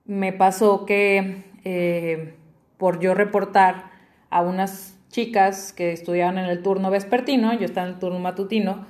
me 0.05 0.33
pasó 0.33 0.85
que 0.85 1.43
eh, 1.63 2.33
por 2.77 2.99
yo 2.99 3.13
reportar 3.13 3.91
a 4.29 4.41
unas 4.41 4.97
chicas 5.09 5.73
que 5.73 5.93
estudiaban 5.93 6.37
en 6.37 6.45
el 6.45 6.61
turno 6.61 6.89
vespertino, 6.89 7.53
yo 7.53 7.65
estaba 7.65 7.87
en 7.87 7.93
el 7.93 7.99
turno 7.99 8.19
matutino, 8.19 8.85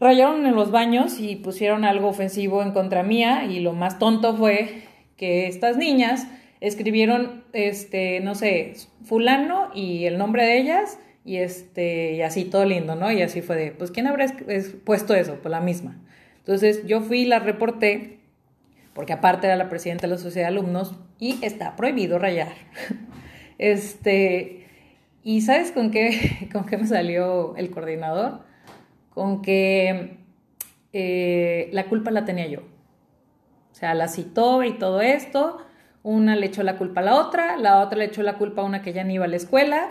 rayaron 0.00 0.46
en 0.46 0.54
los 0.54 0.70
baños 0.70 1.20
y 1.20 1.36
pusieron 1.36 1.84
algo 1.84 2.08
ofensivo 2.08 2.62
en 2.62 2.72
contra 2.72 3.02
mía 3.02 3.44
y 3.44 3.60
lo 3.60 3.74
más 3.74 3.98
tonto 3.98 4.36
fue 4.36 4.87
que 5.18 5.46
estas 5.46 5.76
niñas 5.76 6.26
escribieron, 6.60 7.44
este, 7.52 8.20
no 8.20 8.34
sé, 8.34 8.72
fulano 9.04 9.68
y 9.74 10.06
el 10.06 10.16
nombre 10.16 10.44
de 10.44 10.58
ellas 10.58 10.98
y 11.26 11.36
este, 11.36 12.14
y 12.14 12.22
así 12.22 12.44
todo 12.46 12.64
lindo, 12.64 12.96
¿no? 12.96 13.12
Y 13.12 13.20
así 13.20 13.42
fue 13.42 13.56
de, 13.56 13.72
pues, 13.72 13.90
¿quién 13.90 14.06
habrá 14.06 14.26
puesto 14.84 15.14
eso? 15.14 15.36
Pues 15.42 15.50
la 15.50 15.60
misma. 15.60 16.00
Entonces 16.38 16.86
yo 16.86 17.02
fui 17.02 17.20
y 17.20 17.26
la 17.26 17.40
reporté, 17.40 18.20
porque 18.94 19.12
aparte 19.12 19.46
era 19.46 19.56
la 19.56 19.68
presidenta 19.68 20.06
de 20.06 20.14
la 20.14 20.18
sociedad 20.18 20.48
de 20.48 20.56
alumnos 20.56 20.94
y 21.18 21.38
está 21.44 21.76
prohibido 21.76 22.18
rayar. 22.18 22.52
este, 23.58 24.64
y 25.22 25.42
¿sabes 25.42 25.70
con 25.72 25.90
qué, 25.90 26.48
con 26.52 26.64
qué 26.64 26.78
me 26.78 26.86
salió 26.86 27.54
el 27.56 27.70
coordinador? 27.70 28.48
con 29.18 29.42
que 29.42 30.16
eh, 30.92 31.70
la 31.72 31.86
culpa 31.86 32.12
la 32.12 32.24
tenía 32.24 32.46
yo. 32.46 32.60
Sea, 33.78 33.94
la 33.94 34.08
citó 34.08 34.64
y 34.64 34.78
todo 34.78 35.00
esto, 35.00 35.58
una 36.02 36.34
le 36.34 36.46
echó 36.46 36.62
la 36.62 36.76
culpa 36.76 37.00
a 37.00 37.04
la 37.04 37.14
otra, 37.14 37.56
la 37.56 37.80
otra 37.80 37.98
le 37.98 38.06
echó 38.06 38.22
la 38.22 38.36
culpa 38.36 38.62
a 38.62 38.64
una 38.64 38.82
que 38.82 38.92
ya 38.92 39.04
ni 39.04 39.14
iba 39.14 39.26
a 39.26 39.28
la 39.28 39.36
escuela. 39.36 39.88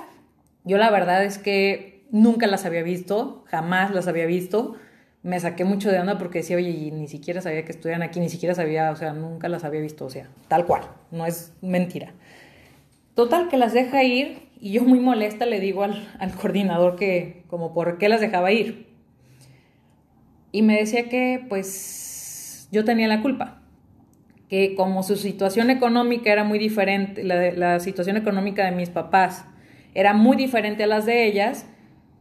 Yo 0.66 0.78
la 0.78 0.90
verdad 0.90 1.24
es 1.24 1.38
que 1.38 2.06
nunca 2.12 2.48
las 2.48 2.66
había 2.66 2.84
visto, 2.84 3.46
jamás 3.48 3.94
las 3.94 4.08
había 4.08 4.26
visto. 4.26 4.76
Me 5.24 5.40
saqué 5.40 5.64
mucho 5.64 5.92
de 5.92 6.00
onda 6.00 6.18
porque 6.18 6.40
decía, 6.40 6.58
oye, 6.58 6.92
ni 6.92 7.08
siquiera 7.08 7.42
sabía 7.42 7.64
que 7.64 7.72
estudian 7.72 8.02
aquí, 8.02 8.20
ni 8.20 8.30
siquiera 8.30 8.56
sabía, 8.56 8.92
o 8.92 8.96
sea, 8.96 9.14
nunca 9.14 9.48
las 9.50 9.64
había 9.64 9.82
visto, 9.82 10.06
o 10.06 10.10
sea, 10.10 10.28
tal 10.48 10.66
cual, 10.66 10.84
no 11.12 11.26
es 11.26 11.54
mentira. 11.62 12.14
Total, 13.16 13.48
que 13.48 13.58
las 13.58 13.74
deja 13.74 14.04
ir 14.04 14.50
y 14.60 14.74
yo 14.74 14.84
muy 14.84 15.00
molesta 15.00 15.46
le 15.46 15.60
digo 15.60 15.84
al, 15.84 16.08
al 16.20 16.34
coordinador 16.34 16.96
que, 16.96 17.44
como, 17.48 17.74
¿por 17.74 17.98
qué 17.98 18.10
las 18.10 18.22
dejaba 18.22 18.52
ir? 18.52 18.88
y 20.52 20.62
me 20.62 20.78
decía 20.78 21.10
que 21.10 21.46
pues 21.48 22.68
yo 22.72 22.84
tenía 22.84 23.08
la 23.08 23.22
culpa, 23.22 23.57
que 24.50 24.76
como 24.76 25.04
su 25.04 25.16
situación 25.16 25.70
económica 25.70 26.32
era 26.32 26.44
muy 26.44 26.60
diferente, 26.60 27.24
la, 27.24 27.80
situación 27.80 28.18
económica 28.18 28.66
de 28.66 28.72
mis 28.72 28.90
papás 28.90 29.46
era 29.94 30.14
muy 30.14 30.38
diferente 30.38 30.84
a 30.84 30.88
las 30.88 31.06
de 31.06 31.26
ellas, 31.26 31.66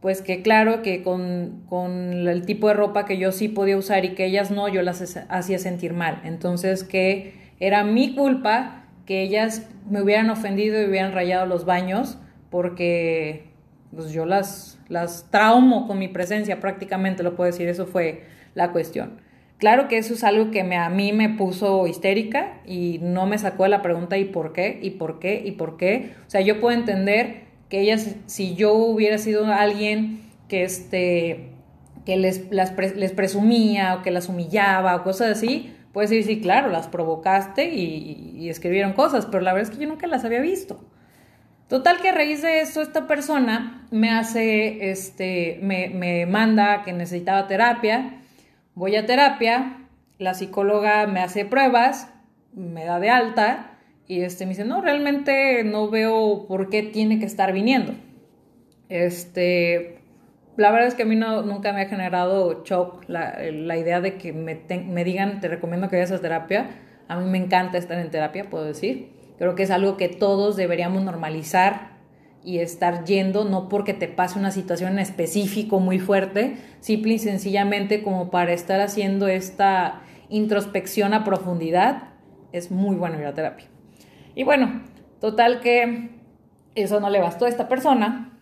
pues 0.01 0.21
que 0.21 0.41
claro 0.41 0.81
que 0.81 1.03
con, 1.03 1.63
con, 1.67 2.27
el 2.27 2.45
tipo 2.45 2.67
de 2.67 2.73
ropa 2.73 3.05
que 3.05 3.17
yo 3.17 3.31
sí 3.31 3.47
podía 3.47 3.77
usar 3.77 4.05
y 4.05 4.09
que 4.09 4.25
ellas 4.25 4.51
no, 4.51 4.67
yo 4.67 4.81
las 4.81 5.17
hacía 5.29 5.59
sentir 5.59 5.93
mal. 5.93 6.21
Entonces 6.23 6.83
que 6.83 7.33
era 7.59 7.83
mi 7.83 8.13
culpa 8.13 8.83
que 9.05 9.21
ellas 9.21 9.69
me 9.89 10.01
hubieran 10.01 10.29
ofendido 10.29 10.81
y 10.81 10.85
hubieran 10.85 11.13
rayado 11.13 11.45
los 11.45 11.65
baños 11.65 12.17
porque 12.49 13.47
pues 13.95 14.11
yo 14.11 14.25
las, 14.25 14.79
las 14.89 15.31
traumo 15.31 15.87
con 15.87 15.97
mi 15.97 16.07
presencia 16.07 16.59
prácticamente, 16.59 17.23
lo 17.23 17.35
puedo 17.35 17.49
decir, 17.49 17.67
eso 17.69 17.85
fue 17.85 18.23
la 18.53 18.71
cuestión. 18.71 19.21
Claro 19.57 19.87
que 19.87 19.97
eso 19.97 20.13
es 20.13 20.23
algo 20.23 20.51
que 20.51 20.63
me, 20.63 20.77
a 20.77 20.89
mí 20.89 21.13
me 21.13 21.29
puso 21.29 21.87
histérica 21.87 22.59
y 22.65 22.99
no 23.01 23.25
me 23.25 23.39
sacó 23.39 23.63
de 23.63 23.69
la 23.69 23.81
pregunta 23.81 24.17
¿y 24.17 24.25
por 24.25 24.53
qué? 24.53 24.79
¿y 24.81 24.91
por 24.91 25.19
qué? 25.19 25.41
¿y 25.43 25.51
por 25.51 25.77
qué? 25.77 26.13
O 26.27 26.29
sea, 26.29 26.41
yo 26.41 26.59
puedo 26.59 26.77
entender 26.77 27.47
que 27.67 27.81
ellas, 27.81 28.15
si 28.27 28.55
yo 28.55 28.73
hubiera 28.73 29.17
sido 29.17 29.45
alguien 29.47 30.21
que, 30.47 30.63
este, 30.63 31.49
que 32.05 32.17
les, 32.17 32.49
les 32.51 33.11
presumía 33.11 33.95
o 33.95 34.03
que 34.03 34.11
las 34.11 34.29
humillaba 34.29 34.95
o 34.95 35.03
cosas 35.03 35.37
así, 35.37 35.73
puedes 35.91 36.11
decir, 36.11 36.35
sí, 36.35 36.41
claro, 36.41 36.69
las 36.69 36.87
provocaste 36.87 37.73
y, 37.73 38.35
y, 38.37 38.49
escribieron 38.49 38.93
cosas, 38.93 39.25
pero 39.25 39.41
la 39.41 39.53
verdad 39.53 39.71
es 39.71 39.75
que 39.75 39.83
yo 39.83 39.89
nunca 39.89 40.05
las 40.05 40.23
había 40.23 40.39
visto. 40.39 40.79
Total 41.67 41.99
que 41.99 42.09
a 42.09 42.13
raíz 42.13 42.43
de 42.43 42.61
eso 42.61 42.81
esta 42.81 43.07
persona 43.07 43.87
me 43.91 44.11
hace, 44.11 44.89
este, 44.91 45.59
me, 45.63 45.89
me 45.89 46.25
manda 46.27 46.83
que 46.83 46.93
necesitaba 46.93 47.47
terapia 47.47 48.21
Voy 48.77 48.95
a 48.95 49.07
terapia, 49.07 49.87
la 50.19 50.35
psicóloga 50.35 51.07
me 51.07 51.19
hace 51.19 51.45
pruebas, 51.45 52.13
me 52.53 52.85
da 52.85 52.99
de 52.99 53.09
alta 53.09 53.71
y 54.05 54.21
este, 54.21 54.45
me 54.45 54.49
dice, 54.49 54.65
no, 54.65 54.81
realmente 54.81 55.63
no 55.63 55.89
veo 55.89 56.45
por 56.47 56.69
qué 56.69 56.83
tiene 56.83 57.17
que 57.17 57.25
estar 57.25 57.53
viniendo. 57.53 57.93
Este, 58.87 59.97
la 60.57 60.69
verdad 60.69 60.89
es 60.89 60.93
que 60.93 61.01
a 61.01 61.05
mí 61.07 61.15
no, 61.15 61.41
nunca 61.41 61.73
me 61.73 61.81
ha 61.81 61.87
generado 61.87 62.63
shock 62.65 63.03
la, 63.07 63.41
idea 63.75 63.99
de 63.99 64.19
que 64.19 64.31
me, 64.31 64.61
me, 64.85 65.03
digan, 65.03 65.39
te 65.39 65.47
recomiendo 65.47 65.89
que 65.89 65.95
vayas 65.95 66.11
a 66.11 66.21
terapia. 66.21 66.69
A 67.07 67.19
mí 67.19 67.27
me 67.27 67.39
encanta 67.39 67.79
estar 67.79 67.97
en 67.97 68.11
terapia, 68.11 68.47
puedo 68.47 68.65
decir. 68.65 69.09
Creo 69.39 69.55
que 69.55 69.63
es 69.63 69.71
algo 69.71 69.97
que 69.97 70.07
todos 70.07 70.55
deberíamos 70.55 71.01
normalizar 71.01 71.96
y 72.47 72.59
estar 72.59 73.03
yendo, 73.03 73.43
no 73.43 73.67
porque 73.67 73.93
te 73.93 74.07
pase 74.07 74.39
una 74.39 74.51
situación 74.51 74.93
en 74.93 74.99
específico 74.99 75.81
muy 75.81 75.99
fuerte, 75.99 76.55
simple 76.79 77.15
y 77.15 77.19
sencillamente 77.19 78.01
como 78.01 78.31
para 78.31 78.53
estar 78.53 78.79
haciendo 78.79 79.27
esta 79.27 80.01
introspección 80.29 81.13
a 81.13 81.25
profundidad, 81.25 82.03
es 82.53 82.71
muy 82.71 82.95
bueno 82.95 83.19
ir 83.19 83.25
a 83.25 83.33
terapia. 83.33 83.65
Y 84.33 84.43
bueno, 84.43 84.81
total 85.19 85.59
que 85.59 86.11
eso 86.75 87.01
no 87.01 87.09
le 87.09 87.19
bastó 87.19 87.43
a 87.43 87.49
esta 87.49 87.67
persona 87.67 88.39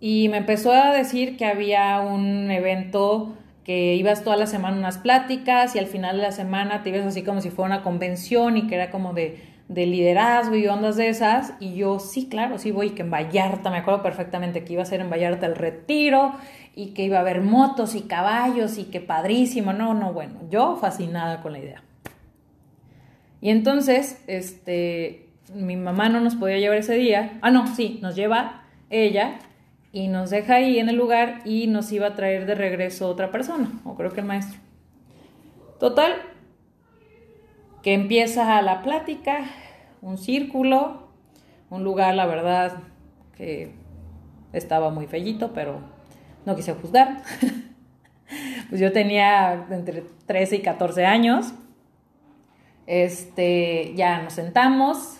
y 0.00 0.30
me 0.30 0.38
empezó 0.38 0.72
a 0.72 0.94
decir 0.94 1.36
que 1.36 1.44
había 1.44 2.00
un 2.00 2.50
evento 2.50 3.36
que 3.62 3.94
ibas 3.94 4.24
toda 4.24 4.36
la 4.36 4.46
semana 4.46 4.78
unas 4.78 4.96
pláticas 4.96 5.76
y 5.76 5.78
al 5.78 5.86
final 5.86 6.16
de 6.16 6.22
la 6.22 6.32
semana 6.32 6.82
te 6.82 6.88
ibas 6.88 7.04
así 7.04 7.22
como 7.22 7.42
si 7.42 7.50
fuera 7.50 7.74
una 7.74 7.82
convención 7.82 8.56
y 8.56 8.68
que 8.68 8.76
era 8.76 8.90
como 8.90 9.12
de 9.12 9.53
de 9.68 9.86
liderazgo 9.86 10.56
y 10.56 10.66
ondas 10.66 10.96
de 10.96 11.08
esas. 11.08 11.54
Y 11.60 11.74
yo, 11.74 11.98
sí, 11.98 12.28
claro, 12.28 12.58
sí 12.58 12.70
voy, 12.70 12.90
que 12.90 13.02
en 13.02 13.10
Vallarta, 13.10 13.70
me 13.70 13.78
acuerdo 13.78 14.02
perfectamente 14.02 14.64
que 14.64 14.72
iba 14.74 14.82
a 14.82 14.86
ser 14.86 15.00
en 15.00 15.10
Vallarta 15.10 15.46
el 15.46 15.56
retiro 15.56 16.34
y 16.74 16.88
que 16.88 17.04
iba 17.04 17.18
a 17.18 17.20
haber 17.20 17.40
motos 17.40 17.94
y 17.94 18.02
caballos 18.02 18.78
y 18.78 18.84
que 18.84 19.00
padrísimo. 19.00 19.72
No, 19.72 19.94
no, 19.94 20.12
bueno, 20.12 20.34
yo 20.50 20.76
fascinada 20.76 21.40
con 21.40 21.52
la 21.52 21.58
idea. 21.58 21.82
Y 23.40 23.50
entonces, 23.50 24.22
este, 24.26 25.28
mi 25.54 25.76
mamá 25.76 26.08
no 26.08 26.20
nos 26.20 26.34
podía 26.34 26.58
llevar 26.58 26.78
ese 26.78 26.94
día. 26.94 27.38
Ah, 27.42 27.50
no, 27.50 27.66
sí, 27.66 27.98
nos 28.02 28.16
lleva 28.16 28.62
ella 28.90 29.38
y 29.92 30.08
nos 30.08 30.30
deja 30.30 30.56
ahí 30.56 30.78
en 30.78 30.88
el 30.88 30.96
lugar 30.96 31.42
y 31.44 31.66
nos 31.66 31.92
iba 31.92 32.08
a 32.08 32.14
traer 32.14 32.46
de 32.46 32.54
regreso 32.54 33.08
otra 33.08 33.30
persona, 33.30 33.70
o 33.84 33.94
creo 33.94 34.12
que 34.12 34.20
el 34.20 34.26
maestro. 34.26 34.58
Total, 35.78 36.14
que 37.84 37.92
empieza 37.92 38.62
la 38.62 38.82
plática, 38.82 39.44
un 40.00 40.16
círculo, 40.16 41.06
un 41.68 41.84
lugar, 41.84 42.14
la 42.14 42.24
verdad, 42.24 42.78
que 43.36 43.74
estaba 44.54 44.88
muy 44.88 45.06
fellito, 45.06 45.52
pero 45.52 45.80
no 46.46 46.56
quise 46.56 46.72
juzgar. 46.72 47.18
pues 48.70 48.80
yo 48.80 48.90
tenía 48.90 49.66
entre 49.70 50.02
13 50.24 50.56
y 50.56 50.62
14 50.62 51.04
años. 51.04 51.52
Este, 52.86 53.92
ya 53.94 54.22
nos 54.22 54.32
sentamos, 54.32 55.18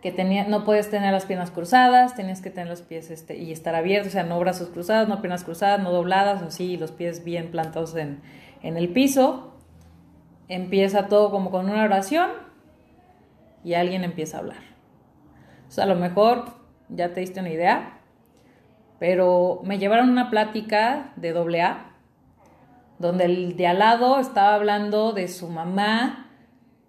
que 0.00 0.10
tenía, 0.10 0.48
no 0.48 0.64
puedes 0.64 0.88
tener 0.88 1.12
las 1.12 1.26
piernas 1.26 1.50
cruzadas, 1.50 2.14
tienes 2.14 2.40
que 2.40 2.48
tener 2.48 2.68
los 2.68 2.80
pies 2.80 3.10
este, 3.10 3.36
y 3.36 3.52
estar 3.52 3.74
abiertos, 3.74 4.08
o 4.08 4.12
sea, 4.12 4.22
no 4.22 4.40
brazos 4.40 4.70
cruzados, 4.70 5.06
no 5.06 5.20
piernas 5.20 5.44
cruzadas, 5.44 5.82
no 5.82 5.92
dobladas, 5.92 6.40
así, 6.40 6.78
los 6.78 6.92
pies 6.92 7.24
bien 7.24 7.50
plantados 7.50 7.94
en, 7.94 8.22
en 8.62 8.78
el 8.78 8.88
piso 8.88 9.51
empieza 10.52 11.08
todo 11.08 11.30
como 11.30 11.50
con 11.50 11.68
una 11.70 11.84
oración 11.84 12.30
y 13.64 13.74
alguien 13.74 14.04
empieza 14.04 14.36
a 14.36 14.40
hablar. 14.40 14.62
O 15.68 15.70
sea, 15.70 15.84
a 15.84 15.86
lo 15.86 15.96
mejor 15.96 16.44
ya 16.88 17.14
te 17.14 17.20
diste 17.20 17.40
una 17.40 17.50
idea, 17.50 18.00
pero 18.98 19.60
me 19.64 19.78
llevaron 19.78 20.10
una 20.10 20.30
plática 20.30 21.12
de 21.16 21.32
doble 21.32 21.62
A, 21.62 21.96
donde 22.98 23.24
el 23.24 23.56
de 23.56 23.66
al 23.66 23.78
lado 23.78 24.20
estaba 24.20 24.54
hablando 24.54 25.12
de 25.12 25.28
su 25.28 25.48
mamá 25.48 26.30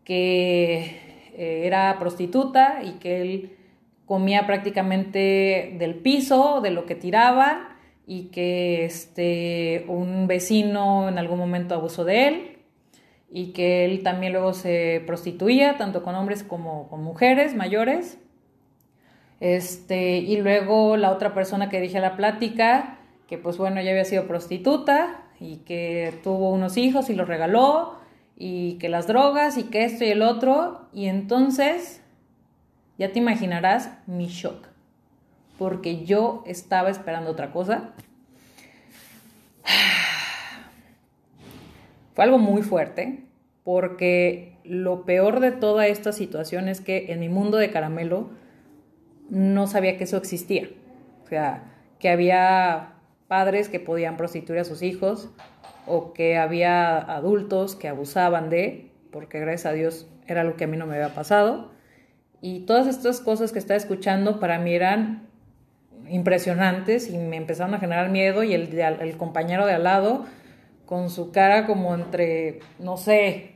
que 0.04 1.32
eh, 1.34 1.62
era 1.66 1.98
prostituta 2.00 2.84
y 2.84 3.00
que 3.00 3.22
él 3.22 3.58
comía 4.06 4.46
prácticamente 4.46 5.76
del 5.80 5.96
piso, 5.96 6.60
de 6.62 6.72
lo 6.72 6.86
que 6.86 6.96
tiraban 6.96 7.70
y 8.06 8.26
que 8.26 8.84
este, 8.84 9.86
un 9.88 10.28
vecino 10.28 11.08
en 11.08 11.18
algún 11.18 11.40
momento 11.40 11.74
abusó 11.74 12.04
de 12.04 12.28
él 12.28 12.53
y 13.36 13.48
que 13.48 13.84
él 13.86 14.04
también 14.04 14.32
luego 14.32 14.54
se 14.54 15.02
prostituía, 15.08 15.76
tanto 15.78 16.04
con 16.04 16.14
hombres 16.14 16.44
como 16.44 16.88
con 16.88 17.04
mujeres 17.04 17.56
mayores. 17.56 18.20
Este, 19.40 20.18
y 20.18 20.38
luego 20.38 20.98
la 20.98 21.12
otra 21.12 21.34
persona 21.34 21.68
que 21.68 21.82
dije 21.82 22.00
la 22.00 22.16
plática, 22.16 23.00
que 23.28 23.40
pues 23.40 23.58
bueno, 23.58 23.82
ya 23.82 23.90
había 23.90 24.06
sido 24.06 24.28
prostituta 24.28 25.24
y 25.40 25.58
que 25.58 26.14
tuvo 26.24 26.52
unos 26.52 26.78
hijos 26.78 27.10
y 27.10 27.16
los 27.16 27.28
regaló, 27.28 27.96
y 28.38 28.76
que 28.76 28.88
las 28.88 29.08
drogas 29.08 29.58
y 29.58 29.64
que 29.64 29.84
esto 29.84 30.04
y 30.04 30.10
el 30.10 30.22
otro, 30.22 30.88
y 30.94 31.08
entonces 31.08 32.02
ya 33.00 33.12
te 33.12 33.18
imaginarás 33.18 33.90
mi 34.06 34.28
shock, 34.28 34.68
porque 35.58 36.06
yo 36.06 36.44
estaba 36.46 36.92
esperando 36.92 37.32
otra 37.32 37.52
cosa. 37.52 37.94
Fue 42.14 42.24
algo 42.24 42.38
muy 42.38 42.62
fuerte, 42.62 43.24
porque 43.64 44.58
lo 44.64 45.06
peor 45.06 45.40
de 45.40 45.52
toda 45.52 45.88
esta 45.88 46.12
situación 46.12 46.68
es 46.68 46.82
que 46.82 47.12
en 47.12 47.20
mi 47.20 47.30
mundo 47.30 47.58
de 47.58 47.72
caramelo 47.72 48.30
no 49.30 49.68
sabía 49.68 49.98
que 49.98 50.04
eso 50.04 50.18
existía. 50.18 50.70
O 51.24 51.28
sea, 51.28 51.72
que 52.00 52.10
había 52.10 52.94
padres 53.28 53.70
que 53.70 53.80
podían 53.80 54.18
prostituir 54.18 54.60
a 54.60 54.64
sus 54.64 54.82
hijos 54.82 55.30
o 55.88 56.14
que 56.14 56.38
había 56.38 56.98
adultos 56.98 57.76
que 57.76 57.88
abusaban 57.88 58.50
de, 58.50 58.92
porque 59.12 59.40
gracias 59.40 59.66
a 59.66 59.74
Dios 59.74 60.08
era 60.28 60.44
lo 60.44 60.56
que 60.56 60.66
a 60.66 60.68
mí 60.68 60.78
no 60.78 60.86
me 60.86 60.96
había 60.96 61.16
pasado. 61.16 61.72
Y 62.42 62.62
todas 62.62 62.88
estas 62.88 63.22
cosas 63.22 63.52
que 63.52 63.60
estaba 63.60 63.78
escuchando 63.78 64.40
para 64.40 64.60
mí 64.60 64.74
eran 64.74 65.28
impresionantes 66.10 67.10
y 67.10 67.18
me 67.18 67.38
empezaron 67.38 67.74
a 67.74 67.80
generar 67.80 68.10
miedo 68.10 68.44
y 68.44 68.54
el, 68.54 68.78
el 68.78 69.18
compañero 69.18 69.66
de 69.66 69.74
al 69.74 69.84
lado 69.84 70.26
con 70.86 71.10
su 71.10 71.32
cara 71.32 71.66
como 71.66 71.94
entre, 71.94 72.60
no 72.80 72.98
sé, 72.98 73.54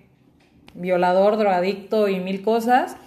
violador, 0.73 1.37
drogadicto 1.37 2.07
y 2.07 2.19
mil 2.19 2.41
cosas, 2.41 2.97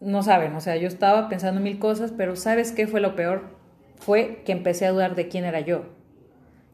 no 0.00 0.22
saben, 0.22 0.54
o 0.54 0.60
sea, 0.60 0.76
yo 0.76 0.88
estaba 0.88 1.28
pensando 1.28 1.60
mil 1.60 1.78
cosas, 1.78 2.12
pero 2.16 2.36
¿sabes 2.36 2.72
qué 2.72 2.86
fue 2.86 3.00
lo 3.00 3.14
peor? 3.14 3.58
Fue 3.98 4.42
que 4.44 4.52
empecé 4.52 4.86
a 4.86 4.92
dudar 4.92 5.14
de 5.14 5.28
quién 5.28 5.44
era 5.44 5.60
yo. 5.60 5.84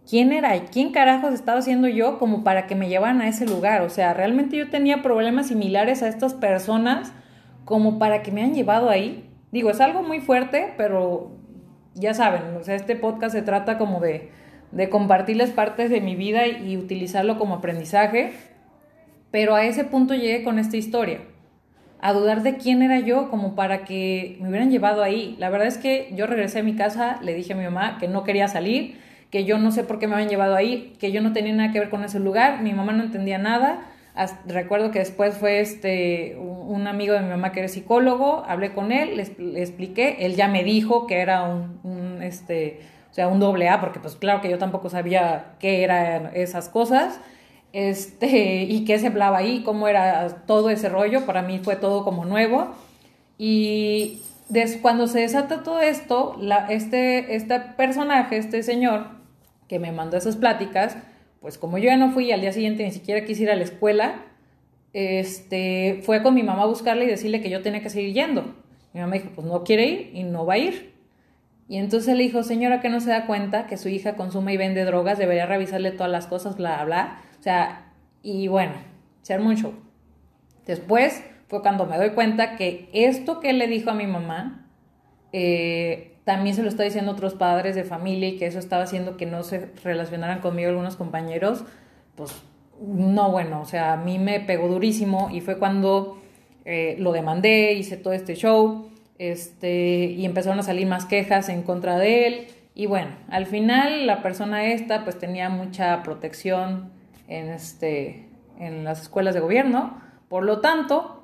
¿Quién 0.09 0.33
era? 0.33 0.67
¿Quién 0.67 0.93
carajos 0.93 1.35
estaba 1.35 1.59
haciendo 1.59 1.89
yo 1.89 2.21
como 2.21 2.45
para 2.45 2.69
que 2.69 2.77
me 2.77 2.89
llevaran 2.89 3.21
a 3.21 3.29
ese 3.29 3.45
lugar? 3.45 3.83
O 3.83 3.91
sea, 3.91 4.15
realmente 4.15 4.57
yo 4.57 4.71
tenía 4.71 5.03
problemas 5.03 5.49
similares 5.49 6.05
a 6.05 6.09
estas 6.09 6.35
personas 6.35 7.13
como 7.65 7.99
para 7.99 8.23
que 8.23 8.31
me 8.31 8.45
han 8.45 8.55
llevado 8.55 8.89
ahí. 8.89 9.29
Digo, 9.51 9.71
es 9.71 9.81
algo 9.81 10.05
muy 10.05 10.21
fuerte, 10.21 10.75
pero 10.77 11.33
ya 11.95 12.15
saben, 12.15 12.57
o 12.57 12.63
sea, 12.63 12.77
este 12.77 12.95
podcast 12.95 13.35
se 13.35 13.43
trata 13.43 13.79
como 13.79 13.99
de 13.99 14.31
de 14.73 14.89
compartirles 14.89 15.51
partes 15.51 15.91
de 15.91 16.01
mi 16.01 16.17
vida 16.17 16.47
y 16.47 16.77
utilizarlo 16.77 17.39
como 17.39 17.57
aprendizaje, 17.57 18.33
pero 19.31 19.55
a 19.55 19.65
ese 19.65 19.85
punto 19.85 20.15
llegué 20.15 20.45
con 20.45 20.59
esta 20.59 20.77
historia, 20.77 21.21
a 22.01 22.13
dudar 22.13 22.43
de 22.43 22.57
quién 22.57 22.83
era 22.83 23.01
yo 23.01 23.31
como 23.31 23.55
para 23.55 23.85
que 23.85 24.37
me 24.41 24.49
hubieran 24.49 24.71
llevado 24.71 25.03
ahí. 25.03 25.37
La 25.39 25.51
verdad 25.51 25.67
es 25.67 25.79
que 25.79 26.11
yo 26.15 26.27
regresé 26.27 26.61
a 26.61 26.63
mi 26.63 26.75
casa, 26.75 27.19
le 27.23 27.35
dije 27.35 27.53
a 27.53 27.57
mi 27.57 27.65
mamá 27.65 27.99
que 27.99 28.09
no 28.09 28.25
quería 28.25 28.49
salir, 28.49 28.99
que 29.31 29.45
yo 29.45 29.59
no 29.59 29.73
sé 29.73 29.85
por 29.85 29.99
qué 29.99 30.07
me 30.07 30.15
habían 30.15 30.29
llevado 30.29 30.55
ahí, 30.55 30.95
que 30.99 31.13
yo 31.13 31.21
no 31.21 31.33
tenía 31.33 31.53
nada 31.55 31.73
que 31.73 31.81
ver 31.81 31.91
con 31.91 32.05
ese 32.05 32.21
lugar, 32.21 32.63
mi 32.63 32.73
mamá 32.73 32.93
no 32.93 33.03
entendía 33.03 33.39
nada. 33.39 33.87
recuerdo 34.47 34.91
que 34.91 35.01
después 35.01 35.37
fue 35.37 35.61
este 35.61 36.37
un 36.39 36.87
amigo 36.87 37.15
de 37.15 37.21
mi 37.21 37.29
mamá 37.29 37.53
que 37.53 37.61
era 37.61 37.69
psicólogo, 37.69 38.45
hablé 38.47 38.73
con 38.73 38.93
él, 38.93 39.17
le, 39.17 39.61
expliqué, 39.61 40.25
él 40.27 40.37
ya 40.37 40.49
me 40.49 40.65
dijo 40.65 41.07
que 41.07 41.19
era 41.19 41.45
un, 41.45 41.81
un 41.83 42.23
este 42.23 42.81
sea, 43.17 43.29
un 43.29 43.41
doble 43.41 43.69
A, 43.69 43.81
porque 43.81 43.99
pues 43.99 44.15
claro 44.15 44.43
que 44.43 44.51
yo 44.51 44.59
tampoco 44.59 44.91
sabía 44.91 45.55
qué 45.59 45.83
eran 45.83 46.31
esas 46.35 46.69
cosas, 46.69 47.19
este, 47.73 48.63
y 48.69 48.85
qué 48.85 48.99
se 48.99 49.07
hablaba 49.07 49.39
ahí, 49.39 49.63
cómo 49.65 49.89
era 49.89 50.45
todo 50.47 50.69
ese 50.71 50.89
rollo, 50.91 51.25
para 51.25 51.43
mí 51.43 51.61
fue 51.63 51.77
todo 51.77 52.05
como 52.05 52.25
nuevo, 52.27 52.75
y 53.39 54.21
cuando 54.83 55.07
se 55.07 55.21
desata 55.21 55.63
todo 55.63 55.81
esto, 55.81 56.37
este, 56.69 57.35
este 57.35 57.61
personaje, 57.77 58.37
este 58.37 58.63
señor 58.63 59.09
que 59.69 59.79
me 59.79 59.93
mandó 59.93 60.17
esas 60.17 60.37
pláticas, 60.37 60.97
pues 61.41 61.59
como 61.59 61.79
yo 61.79 61.85
ya 61.87 61.97
no 61.97 62.13
fui 62.13 62.33
al 62.33 62.41
día 62.41 62.53
siguiente 62.53 62.85
ni 62.85 62.93
siquiera 62.93 63.25
quise 63.25 63.45
ir 63.45 63.51
a 63.51 63.57
la 63.57 63.65
escuela, 63.65 64.23
este, 64.93 66.01
fue 66.05 66.23
con 66.23 66.35
mi 66.35 66.43
mamá 66.43 66.63
a 66.63 66.67
buscarle 66.67 67.05
y 67.05 67.09
decirle 67.09 67.41
que 67.41 67.51
yo 67.51 67.63
tenía 67.63 67.83
que 67.83 67.91
seguir 67.91 68.15
yendo. 68.15 68.55
Mi 68.95 69.01
mamá 69.01 69.15
dijo, 69.15 69.29
pues 69.35 69.47
no 69.47 69.63
quiere 69.63 69.87
ir 69.87 70.11
y 70.15 70.23
no 70.23 70.47
va 70.47 70.55
a 70.55 70.59
ir. 70.59 70.96
Y 71.69 71.79
entonces 71.79 72.17
le 72.17 72.23
dijo, 72.23 72.43
señora 72.43 72.81
que 72.81 72.89
no 72.89 73.01
se 73.01 73.11
da 73.11 73.27
cuenta 73.27 73.67
que 73.67 73.77
su 73.77 73.89
hija 73.89 74.15
consume 74.15 74.53
y 74.53 74.57
vende 74.57 74.85
drogas, 74.85 75.19
debería 75.19 75.47
revisarle 75.47 75.91
todas 75.91 76.13
las 76.13 76.27
cosas, 76.27 76.57
bla, 76.57 76.85
bla. 76.85 77.19
O 77.39 77.43
sea, 77.43 77.93
y 78.23 78.47
bueno, 78.49 78.75
ser 79.23 79.41
mucho. 79.41 79.75
Después 80.65 81.25
fue 81.49 81.63
cuando 81.63 81.87
me 81.87 81.97
doy 81.97 82.11
cuenta 82.11 82.57
que 82.57 82.89
esto 82.93 83.41
que 83.41 83.53
le 83.53 83.67
dijo 83.67 83.91
a 83.91 83.95
mi 83.95 84.07
mamá, 84.07 84.69
eh, 85.33 86.17
también 86.25 86.55
se 86.55 86.63
lo 86.63 86.69
está 86.69 86.83
diciendo 86.83 87.13
otros 87.13 87.35
padres 87.35 87.75
de 87.75 87.85
familia 87.85 88.29
y 88.29 88.37
que 88.37 88.47
eso 88.47 88.59
estaba 88.59 88.85
haciendo 88.85 89.17
que 89.17 89.27
no 89.27 89.43
se 89.43 89.71
relacionaran 89.83 90.41
conmigo 90.41 90.69
algunos 90.69 90.97
compañeros, 90.97 91.65
pues 92.15 92.33
no 92.81 93.31
bueno, 93.31 93.61
o 93.61 93.65
sea, 93.65 93.95
a 93.95 93.97
mí 93.97 94.19
me 94.19 94.41
pegó 94.41 94.69
durísimo 94.69 95.31
y 95.33 95.41
fue 95.41 95.59
cuando 95.59 96.19
eh, 96.65 96.97
lo 96.99 97.13
demandé, 97.13 97.73
hice 97.73 97.97
todo 97.97 98.13
este 98.13 98.35
show 98.35 98.91
este, 99.19 100.05
y 100.05 100.25
empezaron 100.25 100.59
a 100.59 100.63
salir 100.63 100.87
más 100.87 101.05
quejas 101.05 101.49
en 101.49 101.63
contra 101.63 101.99
de 101.99 102.27
él. 102.27 102.47
Y 102.75 102.87
bueno, 102.87 103.11
al 103.29 103.47
final 103.47 104.07
la 104.07 104.23
persona 104.23 104.67
esta 104.67 105.05
pues 105.05 105.19
tenía 105.19 105.49
mucha 105.49 106.03
protección 106.03 106.91
en, 107.29 107.49
este, 107.49 108.29
en 108.59 108.85
las 108.85 109.03
escuelas 109.03 109.35
de 109.35 109.41
gobierno, 109.41 110.01
por 110.29 110.45
lo 110.45 110.61
tanto, 110.61 111.23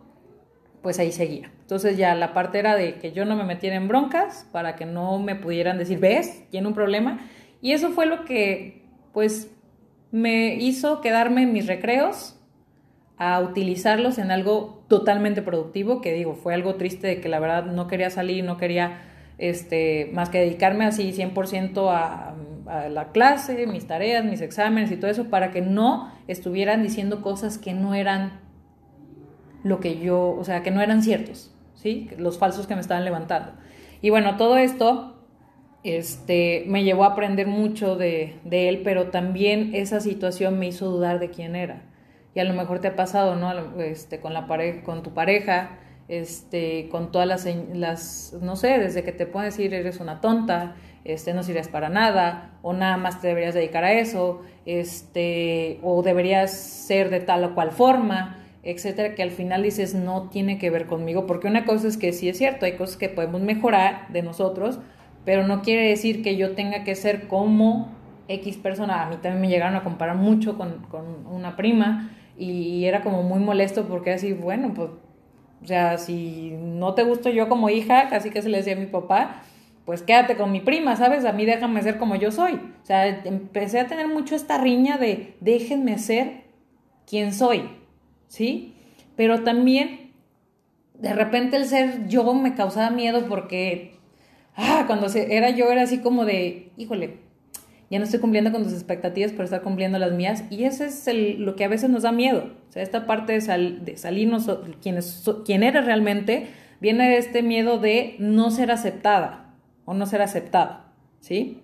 pues 0.82 0.98
ahí 0.98 1.12
seguía. 1.12 1.50
Entonces 1.60 1.96
ya 1.96 2.14
la 2.14 2.32
parte 2.34 2.58
era 2.58 2.76
de 2.76 2.96
que 2.96 3.12
yo 3.12 3.24
no 3.24 3.36
me 3.36 3.44
metiera 3.44 3.76
en 3.76 3.88
broncas 3.88 4.46
para 4.52 4.76
que 4.76 4.86
no 4.86 5.18
me 5.18 5.34
pudieran 5.34 5.78
decir, 5.78 5.98
ves, 5.98 6.44
tiene 6.50 6.68
un 6.68 6.74
problema. 6.74 7.20
Y 7.60 7.72
eso 7.72 7.90
fue 7.90 8.06
lo 8.06 8.24
que 8.24 8.82
pues 9.12 9.50
me 10.10 10.56
hizo 10.56 11.00
quedarme 11.00 11.42
en 11.42 11.52
mis 11.52 11.66
recreos 11.66 12.38
a 13.16 13.40
utilizarlos 13.40 14.18
en 14.18 14.30
algo 14.30 14.81
totalmente 14.92 15.40
productivo, 15.40 16.02
que 16.02 16.12
digo, 16.12 16.34
fue 16.34 16.52
algo 16.52 16.74
triste 16.74 17.06
de 17.06 17.18
que 17.18 17.30
la 17.30 17.40
verdad 17.40 17.64
no 17.64 17.86
quería 17.86 18.10
salir, 18.10 18.44
no 18.44 18.58
quería 18.58 19.00
este, 19.38 20.10
más 20.12 20.28
que 20.28 20.40
dedicarme 20.40 20.84
así 20.84 21.14
100% 21.14 21.90
a, 21.90 22.34
a 22.66 22.88
la 22.90 23.08
clase, 23.08 23.66
mis 23.66 23.86
tareas, 23.86 24.22
mis 24.22 24.42
exámenes 24.42 24.92
y 24.92 24.96
todo 24.96 25.10
eso, 25.10 25.30
para 25.30 25.50
que 25.50 25.62
no 25.62 26.12
estuvieran 26.28 26.82
diciendo 26.82 27.22
cosas 27.22 27.56
que 27.56 27.72
no 27.72 27.94
eran 27.94 28.40
lo 29.64 29.80
que 29.80 29.98
yo, 29.98 30.36
o 30.38 30.44
sea, 30.44 30.62
que 30.62 30.70
no 30.70 30.82
eran 30.82 31.02
ciertos, 31.02 31.54
¿sí? 31.74 32.10
Los 32.18 32.36
falsos 32.36 32.66
que 32.66 32.74
me 32.74 32.82
estaban 32.82 33.06
levantando. 33.06 33.52
Y 34.02 34.10
bueno, 34.10 34.36
todo 34.36 34.58
esto 34.58 35.24
este, 35.84 36.64
me 36.66 36.84
llevó 36.84 37.04
a 37.04 37.12
aprender 37.12 37.46
mucho 37.46 37.96
de, 37.96 38.34
de 38.44 38.68
él, 38.68 38.82
pero 38.84 39.06
también 39.06 39.70
esa 39.72 40.02
situación 40.02 40.58
me 40.58 40.66
hizo 40.66 40.90
dudar 40.90 41.18
de 41.18 41.30
quién 41.30 41.56
era 41.56 41.80
y 42.34 42.40
a 42.40 42.44
lo 42.44 42.54
mejor 42.54 42.80
te 42.80 42.88
ha 42.88 42.96
pasado, 42.96 43.36
¿no? 43.36 43.52
Este, 43.80 44.20
con, 44.20 44.32
la 44.32 44.46
con 44.84 45.02
tu 45.02 45.12
pareja, 45.12 45.78
este, 46.08 46.88
con 46.90 47.12
todas 47.12 47.28
las, 47.28 47.46
las, 47.74 48.36
no 48.40 48.56
sé, 48.56 48.78
desde 48.78 49.02
que 49.02 49.12
te 49.12 49.26
pueden 49.26 49.50
decir 49.50 49.74
eres 49.74 50.00
una 50.00 50.20
tonta, 50.20 50.76
este, 51.04 51.34
no 51.34 51.42
sirves 51.42 51.68
para 51.68 51.88
nada, 51.88 52.58
o 52.62 52.72
nada 52.72 52.96
más 52.96 53.20
te 53.20 53.28
deberías 53.28 53.54
dedicar 53.54 53.84
a 53.84 53.92
eso, 53.92 54.42
este, 54.66 55.78
o 55.82 56.02
deberías 56.02 56.52
ser 56.52 57.10
de 57.10 57.20
tal 57.20 57.44
o 57.44 57.54
cual 57.54 57.70
forma, 57.70 58.38
etcétera, 58.62 59.14
que 59.14 59.22
al 59.22 59.32
final 59.32 59.62
dices 59.62 59.94
no 59.94 60.28
tiene 60.30 60.58
que 60.58 60.70
ver 60.70 60.86
conmigo, 60.86 61.26
porque 61.26 61.48
una 61.48 61.64
cosa 61.64 61.88
es 61.88 61.96
que 61.96 62.12
sí 62.12 62.28
es 62.28 62.38
cierto, 62.38 62.64
hay 62.64 62.76
cosas 62.76 62.96
que 62.96 63.08
podemos 63.08 63.40
mejorar 63.40 64.08
de 64.08 64.22
nosotros, 64.22 64.78
pero 65.24 65.46
no 65.46 65.62
quiere 65.62 65.88
decir 65.88 66.22
que 66.22 66.36
yo 66.36 66.54
tenga 66.54 66.84
que 66.84 66.94
ser 66.94 67.28
como 67.28 67.92
X 68.28 68.56
persona. 68.56 69.02
A 69.02 69.08
mí 69.08 69.16
también 69.16 69.40
me 69.40 69.48
llegaron 69.48 69.76
a 69.76 69.84
comparar 69.84 70.16
mucho 70.16 70.56
con, 70.56 70.82
con 70.90 71.26
una 71.26 71.56
prima 71.56 72.10
y 72.36 72.84
era 72.84 73.02
como 73.02 73.22
muy 73.22 73.40
molesto 73.40 73.86
porque 73.86 74.12
así, 74.12 74.32
bueno, 74.32 74.72
pues, 74.74 74.90
o 75.62 75.66
sea, 75.66 75.98
si 75.98 76.50
no 76.52 76.94
te 76.94 77.04
gusto 77.04 77.30
yo 77.30 77.48
como 77.48 77.70
hija, 77.70 78.08
casi 78.08 78.30
que 78.30 78.42
se 78.42 78.48
le 78.48 78.58
decía 78.58 78.74
a 78.74 78.78
mi 78.80 78.86
papá, 78.86 79.42
pues 79.84 80.02
quédate 80.02 80.36
con 80.36 80.52
mi 80.52 80.60
prima, 80.60 80.96
¿sabes? 80.96 81.24
A 81.24 81.32
mí 81.32 81.44
déjame 81.44 81.82
ser 81.82 81.98
como 81.98 82.16
yo 82.16 82.30
soy. 82.30 82.54
O 82.54 82.86
sea, 82.86 83.06
empecé 83.06 83.80
a 83.80 83.86
tener 83.86 84.08
mucho 84.08 84.34
esta 84.34 84.58
riña 84.58 84.98
de 84.98 85.36
déjenme 85.40 85.98
ser 85.98 86.44
quien 87.06 87.32
soy, 87.32 87.68
¿sí? 88.28 88.74
Pero 89.16 89.42
también, 89.42 90.12
de 90.94 91.12
repente 91.12 91.56
el 91.56 91.66
ser 91.66 92.08
yo 92.08 92.32
me 92.34 92.54
causaba 92.54 92.90
miedo 92.90 93.26
porque, 93.28 93.96
ah, 94.56 94.84
cuando 94.86 95.08
era 95.08 95.50
yo 95.50 95.70
era 95.70 95.82
así 95.82 95.98
como 95.98 96.24
de, 96.24 96.70
híjole, 96.76 97.18
ya 97.92 97.98
no 97.98 98.06
estoy 98.06 98.20
cumpliendo 98.20 98.52
con 98.52 98.62
tus 98.62 98.72
expectativas, 98.72 99.32
pero 99.32 99.44
estar 99.44 99.60
cumpliendo 99.60 99.98
las 99.98 100.12
mías. 100.12 100.44
Y 100.48 100.64
eso 100.64 100.82
es 100.82 101.06
lo 101.38 101.56
que 101.56 101.64
a 101.64 101.68
veces 101.68 101.90
nos 101.90 102.04
da 102.04 102.10
miedo. 102.10 102.44
O 102.70 102.72
sea, 102.72 102.82
esta 102.82 103.04
parte 103.06 103.38
de, 103.38 103.78
de 103.82 103.98
salirnos, 103.98 104.50
quienes, 104.80 105.28
quién 105.44 105.62
eres 105.62 105.84
realmente, 105.84 106.46
viene 106.80 107.10
de 107.10 107.18
este 107.18 107.42
miedo 107.42 107.78
de 107.78 108.16
no 108.18 108.50
ser 108.50 108.70
aceptada 108.70 109.52
o 109.84 109.92
no 109.92 110.06
ser 110.06 110.22
aceptado, 110.22 110.78
¿sí? 111.20 111.60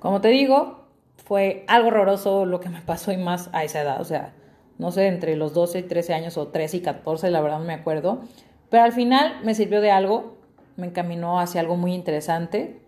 Como 0.00 0.20
te 0.20 0.30
digo, 0.30 0.88
fue 1.16 1.64
algo 1.68 1.86
horroroso 1.86 2.44
lo 2.44 2.58
que 2.58 2.68
me 2.68 2.80
pasó 2.80 3.12
y 3.12 3.18
más 3.18 3.50
a 3.52 3.62
esa 3.62 3.82
edad. 3.82 4.00
O 4.00 4.04
sea, 4.04 4.34
no 4.78 4.90
sé, 4.90 5.06
entre 5.06 5.36
los 5.36 5.54
12 5.54 5.78
y 5.78 5.82
13 5.84 6.12
años 6.12 6.36
o 6.36 6.48
13 6.48 6.78
y 6.78 6.80
14, 6.80 7.30
la 7.30 7.40
verdad 7.40 7.60
no 7.60 7.66
me 7.66 7.74
acuerdo. 7.74 8.22
Pero 8.68 8.82
al 8.82 8.92
final 8.92 9.42
me 9.44 9.54
sirvió 9.54 9.80
de 9.80 9.92
algo, 9.92 10.38
me 10.76 10.88
encaminó 10.88 11.38
hacia 11.38 11.60
algo 11.60 11.76
muy 11.76 11.94
interesante 11.94 12.81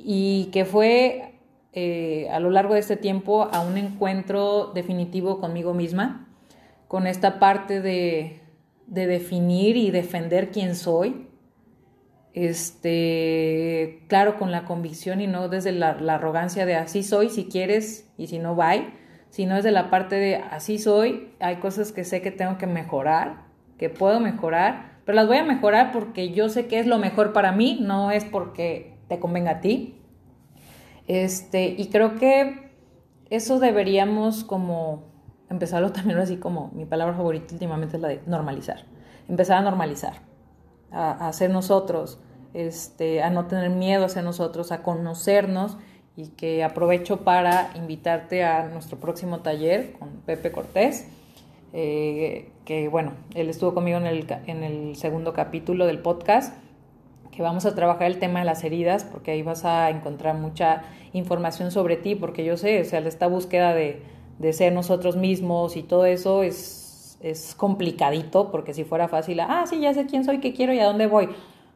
y 0.00 0.46
que 0.52 0.64
fue 0.64 1.34
eh, 1.72 2.28
a 2.30 2.40
lo 2.40 2.50
largo 2.50 2.74
de 2.74 2.80
este 2.80 2.96
tiempo 2.96 3.48
a 3.52 3.60
un 3.60 3.76
encuentro 3.76 4.72
definitivo 4.74 5.40
conmigo 5.40 5.74
misma, 5.74 6.28
con 6.86 7.06
esta 7.06 7.38
parte 7.38 7.80
de, 7.82 8.40
definir 8.86 9.76
y 9.76 9.90
defender 9.90 10.50
quién 10.50 10.74
soy, 10.74 11.28
este, 12.32 14.02
claro, 14.08 14.38
con 14.38 14.50
la 14.50 14.64
convicción 14.64 15.20
y 15.20 15.26
no 15.26 15.48
desde 15.48 15.72
la, 15.72 15.90
arrogancia 15.90 16.64
de 16.64 16.76
así 16.76 17.02
soy, 17.02 17.28
si 17.28 17.46
quieres 17.46 18.10
y 18.16 18.28
si 18.28 18.38
no, 18.38 18.54
bye, 18.54 18.86
sino 19.28 19.56
desde 19.56 19.72
la 19.72 19.90
parte 19.90 20.16
de 20.16 20.36
así 20.36 20.78
soy, 20.78 21.32
hay 21.38 21.56
cosas 21.56 21.92
que 21.92 22.04
sé 22.04 22.22
que 22.22 22.30
tengo 22.30 22.56
que 22.56 22.66
mejorar, 22.66 23.44
que 23.76 23.90
puedo 23.90 24.20
mejorar, 24.20 25.00
pero 25.04 25.16
las 25.16 25.26
voy 25.26 25.36
a 25.36 25.44
mejorar 25.44 25.92
porque 25.92 26.30
yo 26.30 26.48
sé 26.48 26.66
que 26.66 26.78
es 26.78 26.86
lo 26.86 26.98
mejor 26.98 27.32
para 27.32 27.52
mí, 27.52 27.78
no 27.82 28.10
es 28.10 28.24
porque 28.24 28.97
te 29.08 29.18
convenga 29.18 29.52
a 29.52 29.60
ti. 29.60 30.00
Este, 31.06 31.66
y 31.66 31.88
creo 31.88 32.16
que 32.16 32.70
eso 33.30 33.58
deberíamos 33.58 34.44
como 34.44 35.04
empezarlo 35.50 35.92
también 35.92 36.18
así 36.18 36.36
como 36.36 36.70
mi 36.74 36.84
palabra 36.84 37.14
favorita 37.14 37.54
últimamente 37.54 37.96
es 37.96 38.02
la 38.02 38.08
de 38.08 38.20
normalizar. 38.26 38.84
Empezar 39.28 39.58
a 39.58 39.62
normalizar, 39.62 40.20
a, 40.90 41.30
ser 41.34 41.50
nosotros, 41.50 42.18
este, 42.54 43.22
a 43.22 43.28
no 43.28 43.46
tener 43.46 43.68
miedo 43.68 44.06
a 44.06 44.08
ser 44.08 44.24
nosotros, 44.24 44.72
a 44.72 44.82
conocernos 44.82 45.76
y 46.16 46.28
que 46.28 46.64
aprovecho 46.64 47.24
para 47.24 47.70
invitarte 47.76 48.42
a 48.42 48.68
nuestro 48.68 48.98
próximo 48.98 49.40
taller 49.40 49.92
con 49.98 50.08
Pepe 50.24 50.50
Cortés, 50.50 51.08
eh, 51.74 52.50
que 52.64 52.88
bueno, 52.88 53.12
él 53.34 53.50
estuvo 53.50 53.74
conmigo 53.74 53.98
en 53.98 54.06
el, 54.06 54.26
en 54.46 54.62
el 54.62 54.96
segundo 54.96 55.34
capítulo 55.34 55.84
del 55.84 55.98
podcast 55.98 56.54
que 57.38 57.42
vamos 57.44 57.66
a 57.66 57.74
trabajar 57.76 58.08
el 58.08 58.18
tema 58.18 58.40
de 58.40 58.46
las 58.46 58.64
heridas, 58.64 59.04
porque 59.04 59.30
ahí 59.30 59.42
vas 59.42 59.64
a 59.64 59.90
encontrar 59.90 60.36
mucha 60.36 60.82
información 61.12 61.70
sobre 61.70 61.96
ti, 61.96 62.16
porque 62.16 62.44
yo 62.44 62.56
sé, 62.56 62.80
o 62.80 62.84
sea, 62.84 62.98
esta 62.98 63.28
búsqueda 63.28 63.74
de, 63.74 64.02
de 64.40 64.52
ser 64.52 64.72
nosotros 64.72 65.14
mismos 65.14 65.76
y 65.76 65.84
todo 65.84 66.04
eso 66.04 66.42
es, 66.42 67.16
es 67.22 67.54
complicadito, 67.54 68.50
porque 68.50 68.74
si 68.74 68.82
fuera 68.82 69.06
fácil, 69.06 69.38
ah, 69.38 69.62
sí, 69.70 69.78
ya 69.78 69.94
sé 69.94 70.06
quién 70.06 70.24
soy, 70.24 70.40
qué 70.40 70.52
quiero 70.52 70.72
y 70.72 70.80
a 70.80 70.86
dónde 70.86 71.06
voy. 71.06 71.28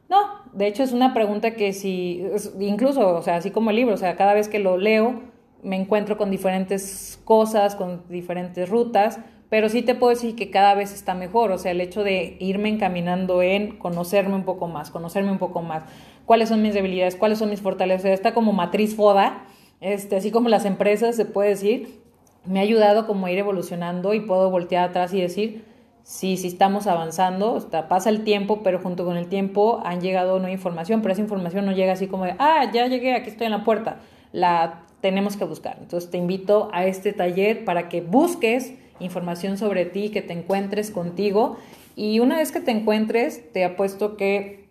No, 0.09 0.17
de 0.51 0.67
hecho 0.67 0.83
es 0.83 0.91
una 0.91 1.13
pregunta 1.13 1.51
que 1.51 1.71
si, 1.71 2.27
incluso, 2.59 3.15
o 3.15 3.21
sea, 3.21 3.37
así 3.37 3.49
como 3.49 3.69
el 3.69 3.77
libro, 3.77 3.93
o 3.93 3.97
sea, 3.97 4.17
cada 4.17 4.33
vez 4.33 4.49
que 4.49 4.59
lo 4.59 4.77
leo, 4.77 5.21
me 5.63 5.77
encuentro 5.77 6.17
con 6.17 6.29
diferentes 6.29 7.21
cosas, 7.23 7.75
con 7.75 8.03
diferentes 8.09 8.67
rutas, 8.67 9.17
pero 9.53 9.69
sí 9.69 9.83
te 9.83 9.93
puedo 9.93 10.09
decir 10.09 10.35
que 10.35 10.49
cada 10.49 10.73
vez 10.73 10.91
está 10.91 11.13
mejor, 11.13 11.51
o 11.51 11.59
sea, 11.59 11.69
el 11.73 11.79
hecho 11.79 12.03
de 12.03 12.37
irme 12.39 12.69
encaminando 12.69 13.43
en 13.43 13.77
conocerme 13.77 14.33
un 14.33 14.45
poco 14.45 14.67
más, 14.67 14.89
conocerme 14.89 15.31
un 15.31 15.37
poco 15.37 15.61
más, 15.61 15.83
cuáles 16.25 16.49
son 16.49 16.63
mis 16.63 16.73
debilidades, 16.73 17.15
cuáles 17.15 17.37
son 17.37 17.51
mis 17.51 17.61
fortalezas, 17.61 18.05
está 18.05 18.33
como 18.33 18.51
matriz 18.51 18.95
FODA, 18.95 19.43
este, 19.79 20.15
así 20.15 20.31
como 20.31 20.49
las 20.49 20.65
empresas, 20.65 21.15
se 21.15 21.25
puede 21.25 21.49
decir, 21.49 22.01
me 22.45 22.61
ha 22.61 22.63
ayudado 22.63 23.05
como 23.05 23.27
a 23.27 23.31
ir 23.31 23.37
evolucionando 23.37 24.15
y 24.15 24.21
puedo 24.21 24.49
voltear 24.49 24.89
atrás 24.89 25.13
y 25.13 25.21
decir, 25.21 25.63
sí, 26.01 26.35
sí 26.37 26.47
estamos 26.47 26.87
avanzando, 26.87 27.55
está, 27.55 27.87
pasa 27.87 28.09
el 28.09 28.23
tiempo, 28.23 28.61
pero 28.63 28.79
junto 28.79 29.05
con 29.05 29.17
el 29.17 29.27
tiempo 29.27 29.81
han 29.85 30.01
llegado 30.01 30.39
nueva 30.39 30.51
información, 30.51 31.03
pero 31.03 31.13
esa 31.13 31.21
información 31.21 31.67
no 31.67 31.73
llega 31.73 31.93
así 31.93 32.07
como 32.07 32.25
de, 32.25 32.33
ah, 32.39 32.71
ya 32.73 32.87
llegué, 32.87 33.13
aquí 33.13 33.29
estoy 33.29 33.45
en 33.45 33.51
la 33.51 33.63
puerta, 33.63 33.99
la 34.31 34.79
tenemos 34.99 35.37
que 35.37 35.45
buscar. 35.45 35.77
Entonces 35.79 36.09
te 36.09 36.17
invito 36.17 36.69
a 36.73 36.87
este 36.87 37.13
taller 37.13 37.65
para 37.65 37.87
que 37.87 38.01
busques 38.01 38.81
información 38.99 39.57
sobre 39.57 39.85
ti, 39.85 40.09
que 40.09 40.21
te 40.21 40.33
encuentres 40.33 40.91
contigo 40.91 41.57
y 41.95 42.19
una 42.19 42.37
vez 42.37 42.51
que 42.51 42.59
te 42.59 42.71
encuentres, 42.71 43.51
te 43.51 43.63
apuesto 43.63 44.17
que 44.17 44.67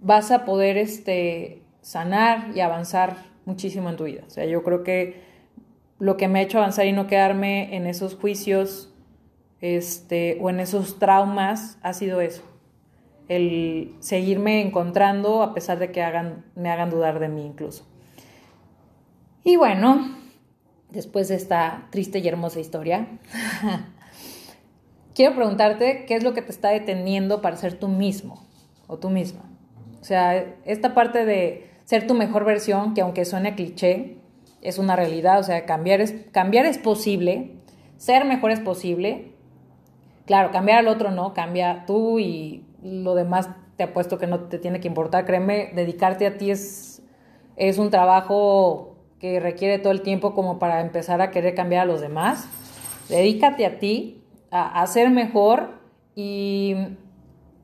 vas 0.00 0.30
a 0.30 0.44
poder 0.44 0.76
este, 0.76 1.62
sanar 1.80 2.50
y 2.54 2.60
avanzar 2.60 3.24
muchísimo 3.44 3.88
en 3.88 3.96
tu 3.96 4.04
vida. 4.04 4.22
O 4.26 4.30
sea, 4.30 4.44
yo 4.44 4.62
creo 4.62 4.82
que 4.82 5.20
lo 5.98 6.16
que 6.16 6.28
me 6.28 6.40
ha 6.40 6.42
hecho 6.42 6.58
avanzar 6.58 6.86
y 6.86 6.92
no 6.92 7.06
quedarme 7.06 7.74
en 7.74 7.86
esos 7.86 8.14
juicios 8.16 8.92
este, 9.60 10.38
o 10.40 10.50
en 10.50 10.60
esos 10.60 10.98
traumas 10.98 11.78
ha 11.82 11.92
sido 11.94 12.20
eso. 12.20 12.42
El 13.28 13.94
seguirme 14.00 14.60
encontrando 14.60 15.42
a 15.42 15.54
pesar 15.54 15.78
de 15.78 15.90
que 15.90 16.02
hagan, 16.02 16.44
me 16.54 16.70
hagan 16.70 16.90
dudar 16.90 17.18
de 17.18 17.28
mí 17.28 17.44
incluso. 17.44 17.86
Y 19.42 19.56
bueno, 19.56 20.16
después 20.96 21.28
de 21.28 21.36
esta 21.36 21.86
triste 21.90 22.18
y 22.18 22.26
hermosa 22.26 22.58
historia, 22.58 23.06
quiero 25.14 25.36
preguntarte 25.36 26.04
qué 26.06 26.16
es 26.16 26.24
lo 26.24 26.34
que 26.34 26.42
te 26.42 26.50
está 26.50 26.70
deteniendo 26.70 27.40
para 27.40 27.56
ser 27.56 27.78
tú 27.78 27.88
mismo 27.88 28.44
o 28.88 28.98
tú 28.98 29.10
misma. 29.10 29.42
O 30.00 30.04
sea, 30.04 30.54
esta 30.64 30.94
parte 30.94 31.24
de 31.24 31.70
ser 31.84 32.06
tu 32.06 32.14
mejor 32.14 32.44
versión, 32.44 32.94
que 32.94 33.02
aunque 33.02 33.24
suene 33.24 33.54
cliché, 33.54 34.16
es 34.62 34.78
una 34.78 34.96
realidad, 34.96 35.38
o 35.38 35.42
sea, 35.42 35.64
cambiar 35.64 36.00
es, 36.00 36.14
cambiar 36.32 36.66
es 36.66 36.78
posible, 36.78 37.52
ser 37.96 38.24
mejor 38.24 38.50
es 38.50 38.60
posible. 38.60 39.32
Claro, 40.26 40.50
cambiar 40.50 40.78
al 40.78 40.88
otro 40.88 41.12
no, 41.12 41.34
cambia 41.34 41.84
tú 41.86 42.18
y 42.18 42.64
lo 42.82 43.14
demás 43.14 43.48
te 43.76 43.84
apuesto 43.84 44.18
que 44.18 44.26
no 44.26 44.40
te 44.40 44.58
tiene 44.58 44.80
que 44.80 44.88
importar. 44.88 45.24
Créeme, 45.24 45.70
dedicarte 45.74 46.26
a 46.26 46.36
ti 46.36 46.50
es, 46.50 47.02
es 47.56 47.78
un 47.78 47.90
trabajo 47.90 48.95
que 49.20 49.40
requiere 49.40 49.78
todo 49.78 49.92
el 49.92 50.02
tiempo 50.02 50.34
como 50.34 50.58
para 50.58 50.80
empezar 50.80 51.20
a 51.20 51.30
querer 51.30 51.54
cambiar 51.54 51.82
a 51.82 51.86
los 51.86 52.00
demás. 52.00 52.48
Dedícate 53.08 53.64
a 53.66 53.78
ti, 53.78 54.22
a, 54.50 54.82
a 54.82 54.86
ser 54.86 55.10
mejor 55.10 55.70
y, 56.14 56.74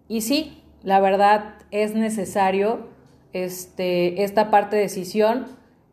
y 0.08 0.20
sí, 0.20 0.62
la 0.82 1.00
verdad 1.00 1.54
es 1.70 1.94
necesario 1.94 2.88
este, 3.32 4.22
esta 4.24 4.50
parte 4.50 4.76
de 4.76 4.82
decisión 4.82 5.46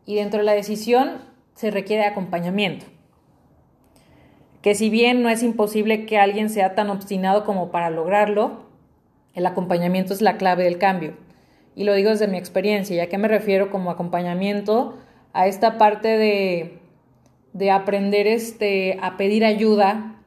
y 0.04 0.16
dentro 0.16 0.40
de 0.40 0.44
la 0.44 0.52
decisión 0.52 1.18
se 1.54 1.70
requiere 1.70 2.04
acompañamiento. 2.04 2.86
Que 4.62 4.74
si 4.74 4.90
bien 4.90 5.22
no 5.22 5.30
es 5.30 5.42
imposible 5.42 6.04
que 6.04 6.18
alguien 6.18 6.50
sea 6.50 6.74
tan 6.74 6.90
obstinado 6.90 7.44
como 7.44 7.70
para 7.70 7.90
lograrlo, 7.90 8.66
el 9.34 9.46
acompañamiento 9.46 10.12
es 10.12 10.20
la 10.20 10.36
clave 10.36 10.64
del 10.64 10.78
cambio. 10.78 11.14
Y 11.74 11.84
lo 11.84 11.94
digo 11.94 12.10
desde 12.10 12.28
mi 12.28 12.36
experiencia, 12.36 12.96
ya 12.96 13.08
que 13.08 13.16
me 13.16 13.28
refiero 13.28 13.70
como 13.70 13.90
acompañamiento 13.90 14.98
a 15.32 15.46
esta 15.46 15.78
parte 15.78 16.08
de, 16.08 16.78
de 17.52 17.70
aprender 17.70 18.26
este, 18.26 18.98
a 19.02 19.16
pedir 19.16 19.44
ayuda, 19.44 20.22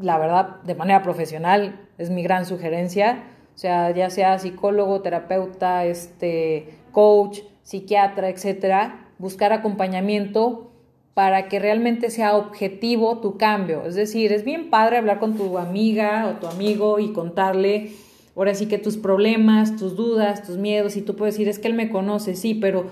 la 0.00 0.18
verdad, 0.18 0.62
de 0.62 0.74
manera 0.74 1.02
profesional, 1.02 1.88
es 1.98 2.10
mi 2.10 2.22
gran 2.22 2.46
sugerencia, 2.46 3.24
o 3.54 3.58
sea, 3.58 3.90
ya 3.90 4.08
sea 4.10 4.38
psicólogo, 4.38 5.02
terapeuta, 5.02 5.84
este, 5.84 6.78
coach, 6.92 7.40
psiquiatra, 7.62 8.28
etcétera, 8.28 9.08
buscar 9.18 9.52
acompañamiento 9.52 10.70
para 11.14 11.48
que 11.48 11.58
realmente 11.58 12.10
sea 12.10 12.36
objetivo 12.36 13.18
tu 13.18 13.36
cambio. 13.36 13.84
Es 13.84 13.96
decir, 13.96 14.32
es 14.32 14.44
bien 14.44 14.70
padre 14.70 14.98
hablar 14.98 15.18
con 15.18 15.36
tu 15.36 15.58
amiga 15.58 16.28
o 16.28 16.38
tu 16.38 16.46
amigo 16.46 17.00
y 17.00 17.12
contarle 17.12 17.90
ahora 18.36 18.54
sí 18.54 18.66
que 18.66 18.78
tus 18.78 18.96
problemas, 18.96 19.76
tus 19.76 19.96
dudas, 19.96 20.44
tus 20.46 20.58
miedos, 20.58 20.96
y 20.96 21.02
tú 21.02 21.16
puedes 21.16 21.34
decir, 21.34 21.48
es 21.48 21.58
que 21.58 21.66
él 21.66 21.74
me 21.74 21.90
conoce, 21.90 22.36
sí, 22.36 22.54
pero 22.54 22.86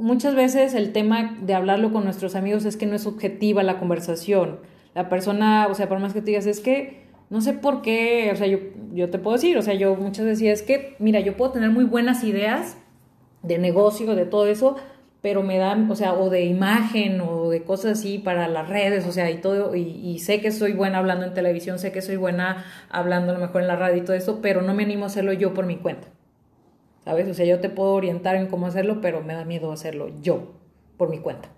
muchas 0.00 0.34
veces 0.34 0.74
el 0.74 0.92
tema 0.92 1.36
de 1.40 1.54
hablarlo 1.54 1.92
con 1.92 2.04
nuestros 2.04 2.34
amigos 2.34 2.64
es 2.64 2.76
que 2.76 2.86
no 2.86 2.96
es 2.96 3.06
objetiva 3.06 3.62
la 3.62 3.78
conversación. 3.78 4.60
La 4.94 5.08
persona, 5.08 5.68
o 5.70 5.74
sea, 5.74 5.88
por 5.88 6.00
más 6.00 6.12
que 6.12 6.20
te 6.20 6.26
digas, 6.26 6.46
es 6.46 6.60
que 6.60 7.04
no 7.28 7.40
sé 7.40 7.52
por 7.52 7.80
qué, 7.80 8.30
o 8.32 8.36
sea, 8.36 8.48
yo, 8.48 8.58
yo 8.92 9.08
te 9.08 9.18
puedo 9.18 9.36
decir, 9.36 9.56
o 9.56 9.62
sea, 9.62 9.74
yo 9.74 9.94
muchas 9.94 10.24
veces 10.24 10.60
es 10.60 10.62
que, 10.62 10.96
mira, 10.98 11.20
yo 11.20 11.36
puedo 11.36 11.52
tener 11.52 11.70
muy 11.70 11.84
buenas 11.84 12.24
ideas 12.24 12.76
de 13.42 13.58
negocio, 13.58 14.16
de 14.16 14.26
todo 14.26 14.46
eso, 14.46 14.76
pero 15.22 15.42
me 15.42 15.58
dan, 15.58 15.88
o 15.90 15.94
sea, 15.94 16.14
o 16.14 16.28
de 16.28 16.44
imagen 16.44 17.20
o 17.20 17.50
de 17.50 17.62
cosas 17.62 17.98
así 17.98 18.18
para 18.18 18.48
las 18.48 18.68
redes, 18.68 19.06
o 19.06 19.12
sea, 19.12 19.30
y 19.30 19.40
todo, 19.40 19.76
y, 19.76 20.18
sé 20.18 20.40
que 20.40 20.50
soy 20.50 20.72
buena 20.72 20.98
hablando 20.98 21.24
en 21.26 21.34
televisión, 21.34 21.78
sé 21.78 21.92
que 21.92 22.02
soy 22.02 22.16
buena 22.16 22.64
hablando 22.88 23.32
a 23.32 23.34
lo 23.34 23.40
mejor 23.40 23.62
en 23.62 23.68
la 23.68 23.76
radio 23.76 24.02
y 24.02 24.04
todo 24.04 24.16
eso, 24.16 24.40
pero 24.42 24.62
no 24.62 24.74
me 24.74 24.82
animo 24.82 25.04
a 25.04 25.06
hacerlo 25.06 25.32
yo 25.32 25.54
por 25.54 25.66
mi 25.66 25.76
cuenta. 25.76 26.08
¿Sabes? 27.04 27.28
O 27.28 27.34
sea, 27.34 27.46
yo 27.46 27.60
te 27.60 27.70
puedo 27.70 27.92
orientar 27.92 28.36
en 28.36 28.46
cómo 28.46 28.66
hacerlo, 28.66 29.00
pero 29.00 29.22
me 29.22 29.34
da 29.34 29.44
miedo 29.44 29.72
hacerlo 29.72 30.10
yo, 30.20 30.52
por 30.96 31.08
mi 31.08 31.18
cuenta. 31.18 31.48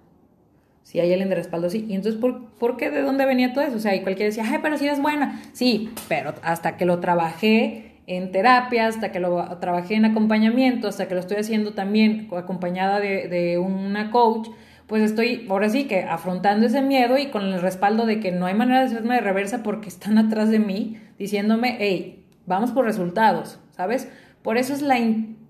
Si 0.82 1.00
hay 1.00 1.10
alguien 1.10 1.28
de 1.28 1.36
respaldo, 1.36 1.70
sí. 1.70 1.86
Y 1.88 1.94
entonces, 1.94 2.20
¿por, 2.20 2.50
¿por 2.50 2.76
qué? 2.76 2.90
¿De 2.90 3.02
dónde 3.02 3.26
venía 3.26 3.52
todo 3.52 3.64
eso? 3.64 3.76
O 3.76 3.80
sea, 3.80 3.94
y 3.94 4.02
cualquiera 4.02 4.28
decía, 4.28 4.44
ay, 4.46 4.58
pero 4.62 4.78
si 4.78 4.86
eres 4.86 5.00
buena. 5.00 5.40
Sí, 5.52 5.90
pero 6.08 6.34
hasta 6.42 6.76
que 6.76 6.84
lo 6.84 7.00
trabajé 7.00 7.92
en 8.06 8.32
terapia, 8.32 8.86
hasta 8.86 9.12
que 9.12 9.20
lo 9.20 9.44
trabajé 9.58 9.94
en 9.94 10.04
acompañamiento, 10.04 10.88
hasta 10.88 11.06
que 11.06 11.14
lo 11.14 11.20
estoy 11.20 11.38
haciendo 11.38 11.72
también 11.72 12.28
acompañada 12.36 13.00
de, 13.00 13.28
de 13.28 13.58
una 13.58 14.10
coach, 14.10 14.48
pues 14.86 15.02
estoy 15.02 15.46
ahora 15.48 15.68
sí 15.68 15.84
que 15.84 16.02
afrontando 16.02 16.66
ese 16.66 16.82
miedo 16.82 17.16
y 17.16 17.28
con 17.28 17.44
el 17.44 17.60
respaldo 17.60 18.04
de 18.04 18.20
que 18.20 18.32
no 18.32 18.46
hay 18.46 18.54
manera 18.54 18.80
de 18.80 18.86
hacerme 18.86 19.14
de 19.14 19.20
reversa 19.20 19.62
porque 19.62 19.88
están 19.88 20.18
atrás 20.18 20.50
de 20.50 20.58
mí 20.58 20.98
diciéndome, 21.18 21.76
hey, 21.78 22.24
vamos 22.46 22.72
por 22.72 22.84
resultados, 22.84 23.60
¿sabes? 23.70 24.08
Por 24.42 24.56
eso 24.56 24.74
es 24.74 24.82
la, 24.82 24.98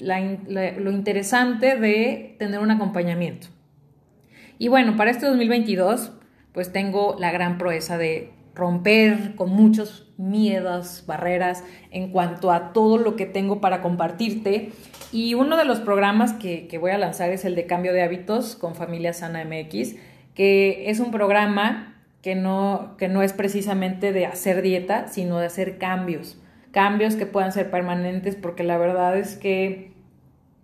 lo 0.02 0.90
interesante 0.90 1.76
de 1.76 2.36
tener 2.38 2.60
un 2.60 2.70
acompañamiento. 2.70 3.48
Y 4.58 4.68
bueno, 4.68 4.96
para 4.96 5.10
este 5.10 5.26
2022, 5.26 6.12
pues 6.52 6.72
tengo 6.72 7.16
la 7.18 7.32
gran 7.32 7.58
proeza 7.58 7.98
de 7.98 8.30
romper 8.54 9.34
con 9.34 9.50
muchos 9.50 10.12
miedos, 10.18 11.04
barreras 11.06 11.64
en 11.90 12.10
cuanto 12.10 12.52
a 12.52 12.72
todo 12.72 12.98
lo 12.98 13.16
que 13.16 13.26
tengo 13.26 13.60
para 13.60 13.82
compartirte. 13.82 14.72
Y 15.10 15.34
uno 15.34 15.56
de 15.56 15.64
los 15.64 15.80
programas 15.80 16.32
que, 16.32 16.68
voy 16.80 16.90
a 16.90 16.98
lanzar 16.98 17.30
es 17.30 17.44
el 17.44 17.54
de 17.54 17.66
cambio 17.66 17.92
de 17.92 18.02
hábitos 18.02 18.56
con 18.56 18.74
Familia 18.74 19.12
Sana 19.12 19.44
MX, 19.44 19.96
que 20.34 20.90
es 20.90 21.00
un 21.00 21.10
programa 21.10 21.96
que 22.22 22.34
no, 22.34 22.94
que 22.98 23.08
no 23.08 23.22
es 23.22 23.32
precisamente 23.32 24.12
de 24.12 24.26
hacer 24.26 24.62
dieta, 24.62 25.08
sino 25.08 25.38
de 25.38 25.46
hacer 25.46 25.78
cambios. 25.78 26.38
Cambios 26.70 27.16
que 27.16 27.26
puedan 27.26 27.52
ser 27.52 27.70
permanentes, 27.70 28.36
porque 28.36 28.62
la 28.62 28.78
verdad 28.78 29.18
es 29.18 29.36
que 29.36 29.91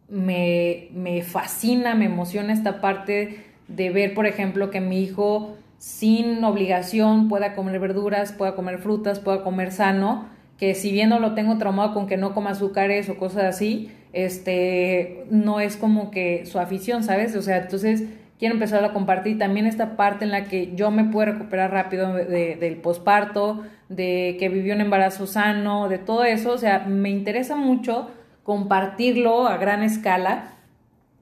me, 0.08 0.88
me 0.92 1.22
fascina, 1.22 1.94
me 1.94 2.06
emociona 2.06 2.52
esta 2.52 2.80
parte 2.80 3.44
de 3.68 3.90
ver, 3.90 4.14
por 4.14 4.26
ejemplo, 4.26 4.70
que 4.70 4.80
mi 4.80 5.02
hijo 5.02 5.56
sin 5.78 6.42
obligación 6.44 7.28
pueda 7.28 7.54
comer 7.54 7.78
verduras, 7.78 8.32
pueda 8.32 8.54
comer 8.54 8.78
frutas, 8.78 9.20
pueda 9.20 9.42
comer 9.42 9.70
sano, 9.70 10.26
que 10.58 10.74
si 10.74 10.90
bien 10.90 11.10
no 11.10 11.20
lo 11.20 11.34
tengo 11.34 11.56
traumado 11.58 11.94
con 11.94 12.06
que 12.06 12.16
no 12.16 12.34
coma 12.34 12.50
azúcares 12.50 13.08
o 13.08 13.16
cosas 13.16 13.44
así, 13.44 13.90
este, 14.12 15.26
no 15.30 15.60
es 15.60 15.76
como 15.76 16.10
que 16.10 16.46
su 16.46 16.58
afición, 16.58 17.04
¿sabes? 17.04 17.36
O 17.36 17.42
sea, 17.42 17.58
entonces 17.58 18.04
quiero 18.38 18.54
empezar 18.54 18.84
a 18.84 18.92
compartir 18.92 19.38
también 19.38 19.66
esta 19.66 19.96
parte 19.96 20.24
en 20.24 20.32
la 20.32 20.44
que 20.44 20.74
yo 20.74 20.90
me 20.90 21.04
puedo 21.04 21.32
recuperar 21.32 21.70
rápido 21.70 22.12
del 22.14 22.76
posparto, 22.76 23.62
de 23.88 24.36
que 24.40 24.48
vivió 24.48 24.74
un 24.74 24.80
embarazo 24.80 25.26
sano, 25.26 25.88
de 25.88 25.98
todo 25.98 26.24
eso, 26.24 26.52
o 26.52 26.58
sea, 26.58 26.80
me 26.80 27.10
interesa 27.10 27.54
mucho 27.54 28.10
compartirlo 28.48 29.46
a 29.46 29.58
gran 29.58 29.82
escala 29.82 30.52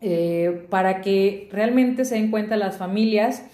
eh, 0.00 0.64
para 0.70 1.00
que 1.00 1.48
realmente 1.50 2.04
se 2.04 2.14
den 2.14 2.30
cuenta 2.30 2.56
las 2.56 2.76
familias 2.76 3.44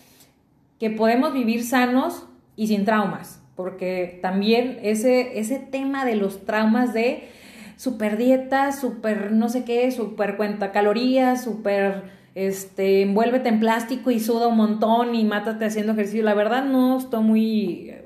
que 0.78 0.90
podemos 0.90 1.32
vivir 1.32 1.64
sanos 1.64 2.26
y 2.54 2.66
sin 2.66 2.84
traumas, 2.84 3.40
porque 3.56 4.18
también 4.20 4.78
ese, 4.82 5.38
ese 5.38 5.58
tema 5.58 6.04
de 6.04 6.16
los 6.16 6.44
traumas 6.44 6.92
de 6.92 7.30
super 7.78 8.18
dieta, 8.18 8.72
super 8.72 9.32
no 9.32 9.48
sé 9.48 9.64
qué, 9.64 9.90
super 9.90 10.36
cuenta 10.36 10.70
calorías, 10.70 11.42
super 11.42 12.02
este, 12.34 13.00
envuélvete 13.00 13.48
en 13.48 13.58
plástico 13.58 14.10
y 14.10 14.20
suda 14.20 14.48
un 14.48 14.58
montón 14.58 15.14
y 15.14 15.24
mátate 15.24 15.64
haciendo 15.64 15.92
ejercicio. 15.92 16.22
La 16.22 16.34
verdad 16.34 16.66
no 16.66 16.98
estoy 16.98 17.22
muy, 17.22 17.88
eh, 17.88 18.04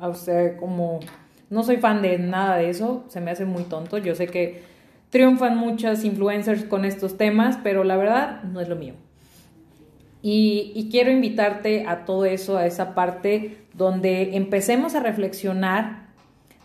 o 0.00 0.14
sea, 0.14 0.56
como, 0.56 1.00
no 1.48 1.64
soy 1.64 1.78
fan 1.78 2.00
de 2.00 2.16
nada 2.20 2.58
de 2.58 2.70
eso, 2.70 3.02
se 3.08 3.20
me 3.20 3.32
hace 3.32 3.44
muy 3.44 3.64
tonto. 3.64 3.98
Yo 3.98 4.14
sé 4.14 4.28
que 4.28 4.69
triunfan 5.10 5.58
muchas 5.58 6.04
influencers 6.04 6.64
con 6.64 6.84
estos 6.84 7.16
temas, 7.16 7.58
pero 7.62 7.84
la 7.84 7.96
verdad 7.96 8.42
no 8.44 8.60
es 8.60 8.68
lo 8.68 8.76
mío. 8.76 8.94
Y, 10.22 10.88
quiero 10.90 11.10
invitarte 11.10 11.86
a 11.86 12.04
todo 12.04 12.24
eso, 12.24 12.56
a 12.58 12.66
esa 12.66 12.94
parte 12.94 13.58
donde 13.72 14.36
empecemos 14.36 14.94
a 14.94 15.00
reflexionar 15.00 16.08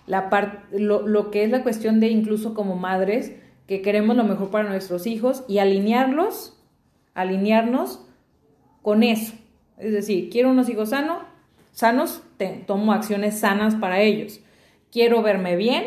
la 0.08 0.62
lo, 0.72 1.08
lo 1.08 1.32
que 1.32 1.44
es 1.44 1.50
la 1.50 1.64
cuestión 1.64 2.00
de 2.00 2.10
incluso 2.10 2.54
como 2.54 2.76
madres, 2.76 3.32
que 3.66 3.82
queremos 3.82 4.16
lo 4.16 4.24
mejor 4.24 4.52
para 4.52 4.70
nuestros 4.70 5.08
hijos 5.08 5.44
y 5.48 5.60
alinearlos, 5.60 6.62
alinearnos 7.14 8.06
con 8.82 9.04
eso. 9.04 9.34
Es 9.78 9.92
decir, 9.92 10.30
quiero 10.30 10.52
unos 10.52 10.70
hijos 10.70 10.90
sanos, 10.90 11.24
sanos, 11.72 12.22
tomo 12.68 12.94
acciones 12.94 13.40
sanas 13.40 13.76
para 13.76 14.02
ellos. 14.02 14.42
Quiero 14.92 15.22
verme 15.22 15.56
bien, 15.56 15.86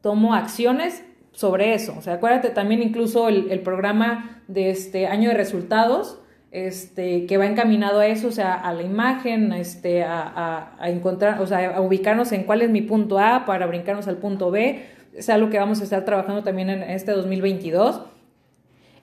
tomo 0.00 0.34
acciones 0.34 1.04
sobre 1.38 1.72
eso. 1.72 1.94
O 1.96 2.02
sea, 2.02 2.14
acuérdate 2.14 2.50
también 2.50 2.82
incluso 2.82 3.28
el, 3.28 3.60
programa 3.60 4.42
de 4.48 4.70
este 4.70 5.06
año 5.06 5.28
de 5.30 5.36
resultados, 5.36 6.18
este, 6.50 7.26
que 7.26 7.38
va 7.38 7.46
encaminado 7.46 8.00
a 8.00 8.08
eso, 8.08 8.26
o 8.26 8.32
sea, 8.32 8.54
a 8.54 8.72
la 8.72 8.82
imagen, 8.82 9.52
este, 9.52 10.02
a, 10.02 10.74
a, 10.76 10.90
encontrar, 10.90 11.40
o 11.40 11.46
sea, 11.46 11.76
a 11.76 11.80
ubicarnos 11.80 12.32
en 12.32 12.42
cuál 12.42 12.62
es 12.62 12.70
mi 12.70 12.82
punto 12.82 13.20
A 13.20 13.44
para 13.46 13.66
brincarnos 13.66 14.08
al 14.08 14.16
punto 14.16 14.50
B. 14.50 14.82
es 15.14 15.28
algo 15.28 15.48
que 15.48 15.60
vamos 15.60 15.80
a 15.80 15.84
estar 15.84 16.04
trabajando 16.04 16.42
también 16.42 16.70
en 16.70 16.82
este 16.82 17.12
2022. 17.12 18.00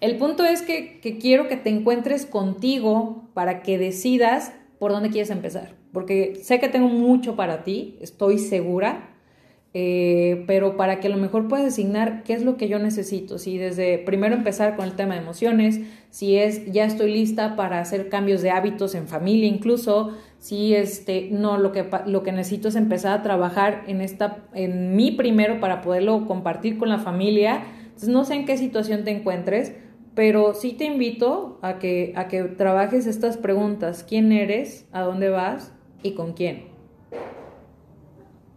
El 0.02 0.18
punto 0.18 0.44
es 0.44 0.62
que, 0.62 1.00
que 1.00 1.18
quiero 1.18 1.48
que 1.48 1.56
te 1.56 1.70
encuentres 1.70 2.26
contigo 2.26 3.30
para 3.34 3.62
que 3.62 3.78
decidas 3.78 4.52
por 4.78 4.92
dónde 4.92 5.10
quieres 5.10 5.30
empezar, 5.30 5.70
porque 5.94 6.36
sé 6.44 6.60
que 6.60 6.68
tengo 6.68 6.90
mucho 6.90 7.38
para 7.38 7.64
ti, 7.64 7.98
estoy 8.02 8.40
segura, 8.40 9.15
eh, 9.78 10.46
pero 10.48 10.78
para 10.78 11.02
que 11.02 11.08
a 11.08 11.10
lo 11.10 11.18
mejor 11.18 11.50
puedas 11.50 11.66
asignar 11.66 12.24
qué 12.24 12.32
es 12.32 12.46
lo 12.46 12.56
que 12.56 12.70
yo 12.70 12.80
necesito, 12.80 13.38
si 13.38 13.58
desde 13.58 13.98
primero 13.98 14.34
empezar 14.34 14.78
con 14.78 14.86
el 14.86 14.94
tema 14.94 15.16
de 15.16 15.20
emociones, 15.20 15.82
si 16.12 16.38
es 16.38 16.72
ya 16.72 16.86
estoy 16.86 17.12
lista 17.12 17.58
para 17.58 17.82
hacer 17.82 18.08
cambios 18.08 18.42
de 18.42 18.52
hábitos 18.52 18.96
en 18.96 19.10
familia 19.10 19.50
incluso, 19.50 20.14
si 20.40 20.74
este 20.74 21.28
no 21.30 21.58
lo 21.58 21.74
que 21.74 21.86
lo 22.06 22.24
que 22.24 22.32
necesito 22.32 22.70
es 22.70 22.78
empezar 22.78 23.20
a 23.20 23.22
trabajar 23.22 23.84
en 23.88 24.00
esta 24.00 24.46
en 24.54 24.96
mí 24.96 25.12
primero 25.12 25.60
para 25.60 25.82
poderlo 25.82 26.26
compartir 26.26 26.78
con 26.78 26.88
la 26.88 27.00
familia. 27.00 27.66
Entonces 27.84 28.08
no 28.08 28.24
sé 28.24 28.36
en 28.36 28.46
qué 28.46 28.56
situación 28.56 29.04
te 29.04 29.12
encuentres, 29.12 29.74
pero 30.14 30.54
sí 30.54 30.72
te 30.72 30.86
invito 30.86 31.60
a 31.62 31.80
que 31.80 32.14
a 32.16 32.30
que 32.30 32.44
trabajes 32.44 33.08
estas 33.08 33.36
preguntas, 33.36 34.06
¿quién 34.08 34.32
eres? 34.32 34.88
¿A 34.94 35.02
dónde 35.02 35.28
vas? 35.28 35.74
¿Y 36.02 36.12
con 36.12 36.32
quién? 36.32 36.75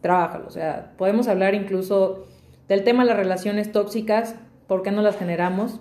Trabájalo. 0.01 0.47
O 0.47 0.51
sea, 0.51 0.93
podemos 0.97 1.29
hablar 1.29 1.55
incluso 1.55 2.27
del 2.69 2.85
tema 2.85 3.03
de 3.03 3.09
las 3.09 3.17
relaciones 3.17 3.73
tóxicas, 3.73 4.35
por 4.67 4.83
qué 4.83 4.91
no 4.91 5.03
las 5.03 5.17
generamos, 5.17 5.81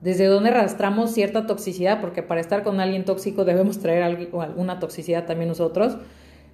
desde 0.00 0.26
dónde 0.26 0.50
arrastramos 0.50 1.12
cierta 1.12 1.46
toxicidad, 1.46 2.00
porque 2.00 2.22
para 2.22 2.40
estar 2.40 2.62
con 2.62 2.80
alguien 2.80 3.04
tóxico 3.04 3.44
debemos 3.44 3.78
traer 3.78 4.02
alguna 4.02 4.78
toxicidad 4.78 5.26
también 5.26 5.48
nosotros. 5.48 5.96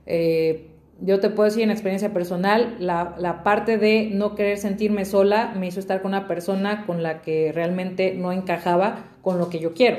Eh, 0.07 0.71
yo 1.01 1.19
te 1.19 1.31
puedo 1.31 1.49
decir 1.49 1.63
en 1.63 1.71
experiencia 1.71 2.13
personal, 2.13 2.77
la, 2.79 3.15
la, 3.19 3.43
parte 3.43 3.79
de 3.79 4.11
no 4.13 4.35
querer 4.35 4.59
sentirme 4.59 5.05
sola 5.05 5.55
me 5.57 5.67
hizo 5.67 5.81
estar 5.81 6.03
con 6.03 6.11
una 6.11 6.29
persona 6.29 6.85
con 6.87 7.03
la 7.03 7.23
que 7.23 7.53
realmente 7.53 8.15
no 8.15 8.33
encajaba 8.33 9.07
con 9.23 9.39
lo 9.39 9.49
que 9.49 9.61
yo 9.61 9.73
quiero, 9.73 9.99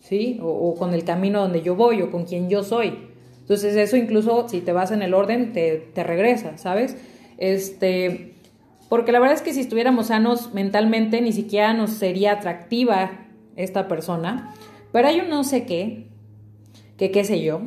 ¿sí? 0.00 0.38
O, 0.40 0.48
o 0.48 0.74
con 0.74 0.94
el 0.94 1.04
camino 1.04 1.40
donde 1.40 1.62
yo 1.62 1.74
voy 1.74 2.02
o 2.02 2.10
con 2.10 2.24
quien 2.24 2.48
yo 2.48 2.62
soy. 2.62 3.11
Entonces 3.42 3.76
eso 3.76 3.96
incluso 3.96 4.48
si 4.48 4.60
te 4.60 4.72
vas 4.72 4.92
en 4.92 5.02
el 5.02 5.14
orden 5.14 5.52
te, 5.52 5.76
te 5.92 6.04
regresa, 6.04 6.56
¿sabes? 6.58 6.96
Este, 7.38 8.34
porque 8.88 9.12
la 9.12 9.18
verdad 9.20 9.36
es 9.36 9.42
que 9.42 9.52
si 9.52 9.60
estuviéramos 9.60 10.06
sanos 10.08 10.54
mentalmente 10.54 11.20
ni 11.20 11.32
siquiera 11.32 11.74
nos 11.74 11.90
sería 11.90 12.32
atractiva 12.32 13.10
esta 13.56 13.88
persona, 13.88 14.54
pero 14.92 15.08
hay 15.08 15.20
un 15.20 15.28
no 15.28 15.44
sé 15.44 15.66
qué, 15.66 16.08
que 16.96 17.10
qué 17.10 17.24
sé 17.24 17.42
yo, 17.42 17.62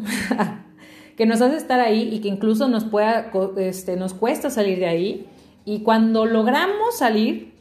que 1.17 1.25
nos 1.25 1.41
hace 1.41 1.57
estar 1.57 1.79
ahí 1.79 2.09
y 2.13 2.19
que 2.19 2.29
incluso 2.29 2.67
nos, 2.67 2.85
pueda, 2.85 3.31
este, 3.57 3.97
nos 3.97 4.13
cuesta 4.13 4.49
salir 4.49 4.79
de 4.79 4.87
ahí 4.87 5.25
y 5.65 5.81
cuando 5.81 6.25
logramos 6.25 6.97
salir 6.97 7.53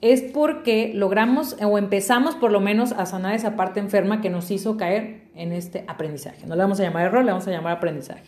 es 0.00 0.20
porque 0.20 0.92
logramos 0.94 1.56
o 1.62 1.78
empezamos 1.78 2.34
por 2.34 2.50
lo 2.50 2.60
menos 2.60 2.92
a 2.92 3.06
sanar 3.06 3.34
esa 3.34 3.56
parte 3.56 3.80
enferma 3.80 4.20
que 4.20 4.30
nos 4.30 4.50
hizo 4.50 4.76
caer 4.76 5.21
en 5.34 5.52
este 5.52 5.84
aprendizaje. 5.88 6.46
No 6.46 6.54
le 6.56 6.62
vamos 6.62 6.80
a 6.80 6.82
llamar 6.82 7.06
error, 7.06 7.24
le 7.24 7.32
vamos 7.32 7.46
a 7.46 7.50
llamar 7.50 7.76
aprendizaje. 7.76 8.24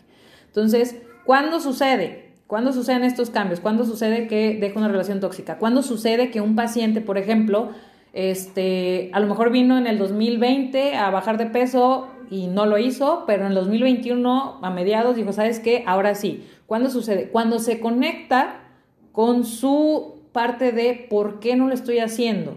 Entonces, 0.46 0.96
¿cuándo 1.24 1.60
sucede? 1.60 2.32
¿Cuándo 2.46 2.72
suceden 2.72 3.04
estos 3.04 3.30
cambios? 3.30 3.60
¿Cuándo 3.60 3.84
sucede 3.84 4.26
que 4.26 4.58
deja 4.60 4.78
una 4.78 4.88
relación 4.88 5.20
tóxica? 5.20 5.58
¿Cuándo 5.58 5.82
sucede 5.82 6.30
que 6.30 6.40
un 6.40 6.54
paciente, 6.54 7.00
por 7.00 7.18
ejemplo, 7.18 7.70
este, 8.12 9.10
a 9.12 9.20
lo 9.20 9.26
mejor 9.26 9.50
vino 9.50 9.76
en 9.76 9.86
el 9.86 9.98
2020 9.98 10.94
a 10.94 11.10
bajar 11.10 11.36
de 11.36 11.46
peso 11.46 12.08
y 12.30 12.46
no 12.46 12.66
lo 12.66 12.78
hizo, 12.78 13.24
pero 13.26 13.42
en 13.42 13.48
el 13.48 13.54
2021 13.54 14.60
a 14.62 14.70
mediados 14.70 15.16
dijo, 15.16 15.32
¿sabes 15.32 15.58
qué? 15.58 15.84
Ahora 15.86 16.14
sí. 16.14 16.46
¿Cuándo 16.66 16.90
sucede? 16.90 17.28
Cuando 17.28 17.58
se 17.58 17.80
conecta 17.80 18.60
con 19.12 19.44
su 19.44 20.22
parte 20.32 20.72
de 20.72 21.06
por 21.08 21.40
qué 21.40 21.56
no 21.56 21.68
lo 21.68 21.74
estoy 21.74 21.98
haciendo. 21.98 22.56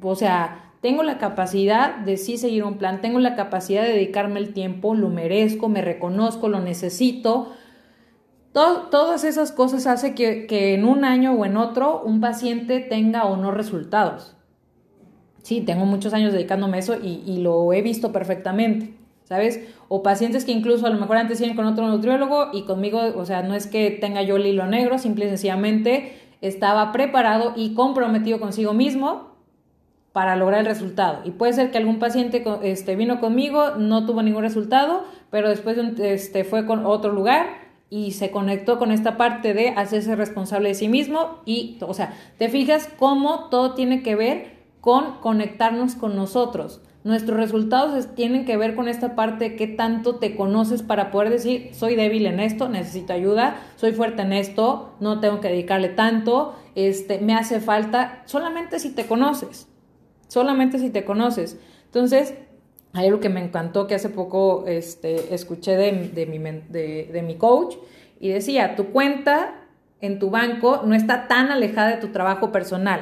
O 0.00 0.14
sea, 0.14 0.71
tengo 0.82 1.04
la 1.04 1.16
capacidad 1.16 1.96
de 1.98 2.16
sí 2.16 2.36
seguir 2.36 2.64
un 2.64 2.76
plan, 2.76 3.00
tengo 3.00 3.20
la 3.20 3.36
capacidad 3.36 3.82
de 3.84 3.92
dedicarme 3.92 4.40
el 4.40 4.52
tiempo, 4.52 4.96
lo 4.96 5.10
merezco, 5.10 5.68
me 5.68 5.80
reconozco, 5.80 6.48
lo 6.48 6.60
necesito. 6.60 7.52
todas 8.52 9.22
esas 9.22 9.52
cosas 9.52 9.86
hacen 9.86 10.16
que, 10.16 10.74
en 10.74 10.84
un 10.84 11.04
año 11.04 11.34
o 11.34 11.46
en 11.46 11.56
otro 11.56 12.02
un 12.02 12.20
paciente 12.20 12.80
tenga 12.80 13.26
o 13.26 13.36
no 13.36 13.52
resultados. 13.52 14.36
Sí, 15.44 15.60
tengo 15.60 15.86
muchos 15.86 16.14
años 16.14 16.32
dedicándome 16.32 16.78
a 16.78 16.80
eso 16.80 16.96
y, 17.00 17.22
y 17.26 17.38
lo 17.38 17.72
he 17.72 17.80
visto 17.80 18.12
perfectamente. 18.12 18.94
¿sabes? 19.24 19.60
O 19.88 20.02
pacientes 20.02 20.44
que 20.44 20.52
incluso 20.52 20.86
a 20.86 20.90
lo 20.90 20.98
mejor 20.98 21.16
antes 21.16 21.40
iban 21.40 21.56
con 21.56 21.64
otro 21.64 21.86
nutriólogo 21.86 22.50
y 22.52 22.62
conmigo, 22.64 23.00
o 23.16 23.24
sea, 23.24 23.42
no 23.42 23.54
es 23.54 23.68
que 23.68 23.90
tenga 23.90 24.22
yo 24.22 24.36
el 24.36 24.46
hilo 24.46 24.66
negro, 24.66 24.98
simple 24.98 25.26
y 25.26 25.28
sencillamente 25.28 26.18
estaba 26.42 26.90
preparado 26.92 27.54
y 27.56 27.72
comprometido 27.72 28.40
consigo 28.40 28.74
mismo 28.74 29.31
para 30.12 30.36
lograr 30.36 30.60
el 30.60 30.66
resultado. 30.66 31.20
Y 31.24 31.30
puede 31.30 31.52
ser 31.52 31.70
que 31.70 31.78
algún 31.78 31.98
paciente 31.98 32.44
este, 32.62 32.96
vino 32.96 33.20
conmigo, 33.20 33.76
no 33.76 34.06
tuvo 34.06 34.22
ningún 34.22 34.42
resultado, 34.42 35.04
pero 35.30 35.48
después 35.48 35.78
este, 35.98 36.44
fue 36.44 36.66
con 36.66 36.84
otro 36.86 37.12
lugar 37.12 37.46
y 37.88 38.12
se 38.12 38.30
conectó 38.30 38.78
con 38.78 38.90
esta 38.90 39.16
parte 39.16 39.54
de 39.54 39.70
hacerse 39.70 40.16
responsable 40.16 40.70
de 40.70 40.74
sí 40.74 40.88
mismo 40.88 41.40
y, 41.44 41.78
o 41.80 41.94
sea, 41.94 42.14
te 42.38 42.48
fijas 42.48 42.88
cómo 42.98 43.48
todo 43.50 43.74
tiene 43.74 44.02
que 44.02 44.14
ver 44.14 44.62
con 44.80 45.18
conectarnos 45.20 45.94
con 45.94 46.16
nosotros. 46.16 46.80
Nuestros 47.04 47.36
resultados 47.36 48.14
tienen 48.14 48.44
que 48.44 48.56
ver 48.56 48.76
con 48.76 48.88
esta 48.88 49.16
parte 49.16 49.50
de 49.50 49.56
qué 49.56 49.66
tanto 49.66 50.16
te 50.16 50.36
conoces 50.36 50.82
para 50.82 51.10
poder 51.10 51.30
decir, 51.30 51.70
soy 51.72 51.96
débil 51.96 52.26
en 52.26 52.38
esto, 52.38 52.68
necesito 52.68 53.12
ayuda, 53.12 53.56
soy 53.76 53.92
fuerte 53.92 54.22
en 54.22 54.32
esto, 54.32 54.94
no 55.00 55.18
tengo 55.18 55.40
que 55.40 55.48
dedicarle 55.48 55.88
tanto, 55.88 56.54
este, 56.74 57.18
me 57.18 57.34
hace 57.34 57.60
falta, 57.60 58.22
solamente 58.26 58.78
si 58.78 58.90
te 58.90 59.06
conoces, 59.06 59.68
solamente 60.32 60.78
si 60.78 60.88
te 60.88 61.04
conoces. 61.04 61.58
Entonces, 61.84 62.32
hay 62.94 63.06
algo 63.06 63.20
que 63.20 63.28
me 63.28 63.44
encantó 63.44 63.86
que 63.86 63.94
hace 63.94 64.08
poco 64.08 64.64
este, 64.66 65.34
escuché 65.34 65.76
de, 65.76 65.92
mi, 65.92 66.38
de, 66.38 67.10
de 67.12 67.22
mi 67.22 67.36
coach 67.36 67.76
y 68.18 68.30
decía, 68.30 68.74
tu 68.74 68.86
cuenta 68.86 69.66
en 70.00 70.18
tu 70.18 70.30
banco 70.30 70.82
no 70.86 70.94
está 70.94 71.28
tan 71.28 71.50
alejada 71.50 71.90
de 71.90 71.96
tu 71.98 72.08
trabajo 72.08 72.50
personal. 72.50 73.00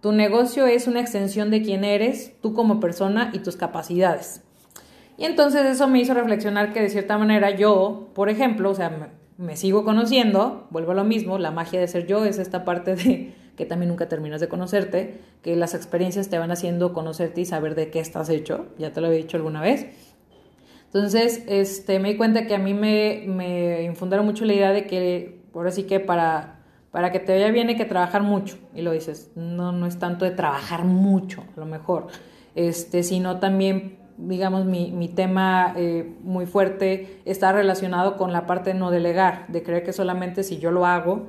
Tu 0.00 0.12
negocio 0.12 0.68
es 0.68 0.86
una 0.86 1.00
extensión 1.00 1.50
de 1.50 1.60
quién 1.62 1.82
eres, 1.82 2.32
tú 2.40 2.54
como 2.54 2.78
persona 2.78 3.30
y 3.32 3.40
tus 3.40 3.56
capacidades. 3.56 4.42
Y 5.16 5.24
entonces 5.24 5.66
eso 5.66 5.88
me 5.88 5.98
hizo 5.98 6.14
reflexionar 6.14 6.72
que 6.72 6.80
de 6.80 6.88
cierta 6.88 7.18
manera 7.18 7.50
yo, 7.50 8.10
por 8.14 8.28
ejemplo, 8.28 8.70
o 8.70 8.74
sea, 8.76 9.10
me, 9.36 9.56
sigo 9.56 9.84
conociendo, 9.84 10.68
vuelvo 10.70 10.92
a 10.92 10.94
lo 10.94 11.04
mismo, 11.04 11.36
la 11.38 11.50
magia 11.50 11.80
de 11.80 11.88
ser 11.88 12.06
yo 12.06 12.24
es 12.24 12.38
esta 12.38 12.64
parte 12.64 12.94
de 12.94 13.34
que 13.58 13.66
también 13.66 13.90
nunca 13.90 14.08
terminas 14.08 14.40
de 14.40 14.48
conocerte, 14.48 15.20
que 15.42 15.56
las 15.56 15.74
experiencias 15.74 16.30
te 16.30 16.38
van 16.38 16.50
haciendo 16.50 16.94
conocerte 16.94 17.42
y 17.42 17.44
saber 17.44 17.74
de 17.74 17.90
qué 17.90 18.00
estás 18.00 18.30
hecho, 18.30 18.68
ya 18.78 18.92
te 18.92 19.02
lo 19.02 19.08
he 19.08 19.16
dicho 19.16 19.36
alguna 19.36 19.60
vez. 19.60 19.86
Entonces, 20.86 21.42
este, 21.48 21.98
me 21.98 22.10
di 22.10 22.16
cuenta 22.16 22.46
que 22.46 22.54
a 22.54 22.58
mí 22.58 22.72
me, 22.72 23.24
me 23.26 23.82
infundaron 23.82 24.24
mucho 24.24 24.46
la 24.46 24.54
idea 24.54 24.72
de 24.72 24.86
que, 24.86 25.42
ahora 25.52 25.70
sí 25.70 25.82
que 25.82 26.00
para 26.00 26.54
para 26.90 27.12
que 27.12 27.20
te 27.20 27.32
vaya 27.32 27.50
bien 27.50 27.68
hay 27.68 27.76
que 27.76 27.84
trabajar 27.84 28.22
mucho. 28.22 28.58
Y 28.74 28.82
lo 28.82 28.92
dices, 28.92 29.30
no, 29.34 29.72
no 29.72 29.86
es 29.86 29.98
tanto 29.98 30.24
de 30.24 30.30
trabajar 30.30 30.84
mucho, 30.84 31.44
a 31.56 31.60
lo 31.60 31.66
mejor, 31.66 32.06
este, 32.54 33.02
sino 33.02 33.38
también, 33.38 33.98
digamos, 34.16 34.64
mi, 34.64 34.90
mi 34.90 35.08
tema 35.08 35.74
eh, 35.76 36.16
muy 36.22 36.46
fuerte 36.46 37.20
está 37.24 37.52
relacionado 37.52 38.16
con 38.16 38.32
la 38.32 38.46
parte 38.46 38.72
de 38.72 38.78
no 38.78 38.90
delegar, 38.90 39.46
de 39.48 39.62
creer 39.62 39.84
que 39.84 39.92
solamente 39.92 40.42
si 40.42 40.58
yo 40.58 40.70
lo 40.70 40.86
hago, 40.86 41.26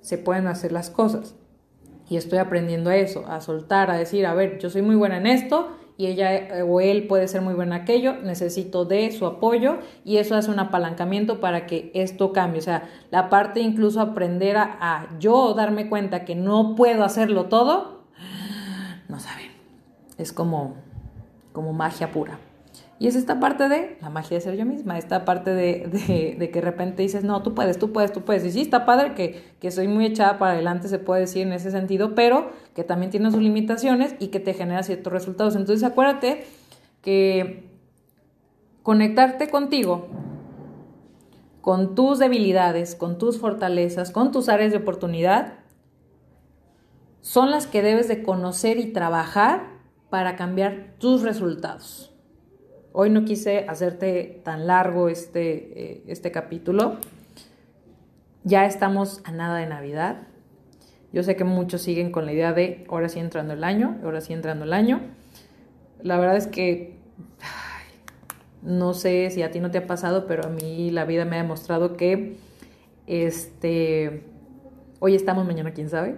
se 0.00 0.18
pueden 0.18 0.46
hacer 0.48 0.72
las 0.72 0.90
cosas. 0.90 1.36
Y 2.08 2.16
estoy 2.16 2.38
aprendiendo 2.38 2.90
a 2.90 2.96
eso, 2.96 3.24
a 3.26 3.40
soltar, 3.40 3.90
a 3.90 3.96
decir, 3.96 4.26
a 4.26 4.34
ver, 4.34 4.58
yo 4.58 4.70
soy 4.70 4.82
muy 4.82 4.94
buena 4.94 5.16
en 5.16 5.26
esto 5.26 5.76
y 5.98 6.06
ella 6.06 6.34
eh, 6.34 6.62
o 6.62 6.80
él 6.80 7.06
puede 7.06 7.26
ser 7.26 7.40
muy 7.42 7.54
bueno 7.54 7.74
en 7.74 7.82
aquello, 7.82 8.14
necesito 8.22 8.84
de 8.84 9.10
su 9.12 9.26
apoyo 9.26 9.78
y 10.04 10.18
eso 10.18 10.36
hace 10.36 10.50
un 10.50 10.58
apalancamiento 10.58 11.40
para 11.40 11.66
que 11.66 11.90
esto 11.94 12.32
cambie. 12.32 12.60
O 12.60 12.62
sea, 12.62 12.88
la 13.10 13.28
parte 13.28 13.60
incluso 13.60 14.00
aprender 14.00 14.56
a, 14.56 14.76
a 14.80 15.18
yo 15.18 15.54
darme 15.54 15.88
cuenta 15.88 16.24
que 16.24 16.34
no 16.34 16.74
puedo 16.76 17.02
hacerlo 17.02 17.46
todo, 17.46 18.04
no 19.08 19.18
saben, 19.18 19.50
es 20.18 20.32
como, 20.32 20.76
como 21.52 21.72
magia 21.72 22.12
pura. 22.12 22.38
Y 22.98 23.08
es 23.08 23.14
esta 23.14 23.40
parte 23.40 23.68
de 23.68 23.98
la 24.00 24.08
magia 24.08 24.38
de 24.38 24.40
ser 24.40 24.56
yo 24.56 24.64
misma, 24.64 24.96
esta 24.96 25.26
parte 25.26 25.50
de, 25.50 26.36
de, 26.38 26.50
que 26.50 26.60
de 26.60 26.60
repente 26.62 27.02
dices, 27.02 27.24
no, 27.24 27.42
tú 27.42 27.54
puedes, 27.54 27.78
tú 27.78 27.92
puedes, 27.92 28.10
tú 28.10 28.22
puedes. 28.22 28.44
Y 28.46 28.52
sí, 28.52 28.62
está 28.62 28.86
padre 28.86 29.14
que, 29.14 29.42
que 29.60 29.70
soy 29.70 29.86
muy 29.86 30.06
echada 30.06 30.38
para 30.38 30.52
adelante, 30.52 30.88
se 30.88 30.98
puede 30.98 31.22
decir 31.22 31.46
en 31.46 31.52
ese 31.52 31.70
sentido, 31.70 32.14
pero 32.14 32.50
que 32.74 32.84
también 32.84 33.10
tiene 33.10 33.30
sus 33.30 33.42
limitaciones 33.42 34.14
y 34.18 34.28
que 34.28 34.40
te 34.40 34.54
genera 34.54 34.82
ciertos 34.82 35.12
resultados. 35.12 35.56
Entonces 35.56 35.84
acuérdate 35.84 36.44
que 37.02 37.68
conectarte 38.82 39.50
contigo, 39.50 40.08
con 41.60 41.94
tus 41.94 42.18
debilidades, 42.18 42.94
con 42.94 43.18
tus 43.18 43.38
fortalezas, 43.38 44.10
con 44.10 44.32
tus 44.32 44.48
áreas 44.48 44.70
de 44.70 44.78
oportunidad, 44.78 45.54
son 47.20 47.50
las 47.50 47.66
que 47.66 47.82
debes 47.82 48.08
de 48.08 48.22
conocer 48.22 48.78
y 48.78 48.92
trabajar 48.92 49.64
para 50.08 50.36
cambiar 50.36 50.94
tus 50.98 51.22
resultados. 51.22 52.15
Hoy 52.98 53.10
no 53.10 53.26
quise 53.26 53.66
hacerte 53.68 54.40
tan 54.42 54.66
largo 54.66 55.10
este, 55.10 55.96
eh, 55.96 56.02
este 56.06 56.32
capítulo. 56.32 56.96
Ya 58.42 58.64
estamos 58.64 59.20
a 59.24 59.32
nada 59.32 59.58
de 59.58 59.66
Navidad. 59.66 60.22
Yo 61.12 61.22
sé 61.22 61.36
que 61.36 61.44
muchos 61.44 61.82
siguen 61.82 62.10
con 62.10 62.24
la 62.24 62.32
idea 62.32 62.54
de 62.54 62.86
ahora 62.88 63.10
sí 63.10 63.18
entrando 63.18 63.52
el 63.52 63.64
año, 63.64 63.98
ahora 64.02 64.22
sí 64.22 64.32
entrando 64.32 64.64
el 64.64 64.72
año. 64.72 65.02
La 66.00 66.16
verdad 66.16 66.38
es 66.38 66.46
que 66.46 66.96
no 68.62 68.94
sé 68.94 69.28
si 69.30 69.42
a 69.42 69.50
ti 69.50 69.60
no 69.60 69.70
te 69.70 69.76
ha 69.76 69.86
pasado, 69.86 70.26
pero 70.26 70.46
a 70.46 70.48
mí 70.48 70.90
la 70.90 71.04
vida 71.04 71.26
me 71.26 71.36
ha 71.36 71.42
demostrado 71.42 71.98
que 71.98 72.38
este 73.06 74.22
hoy 75.00 75.14
estamos, 75.14 75.46
mañana 75.46 75.74
quién 75.74 75.90
sabe. 75.90 76.16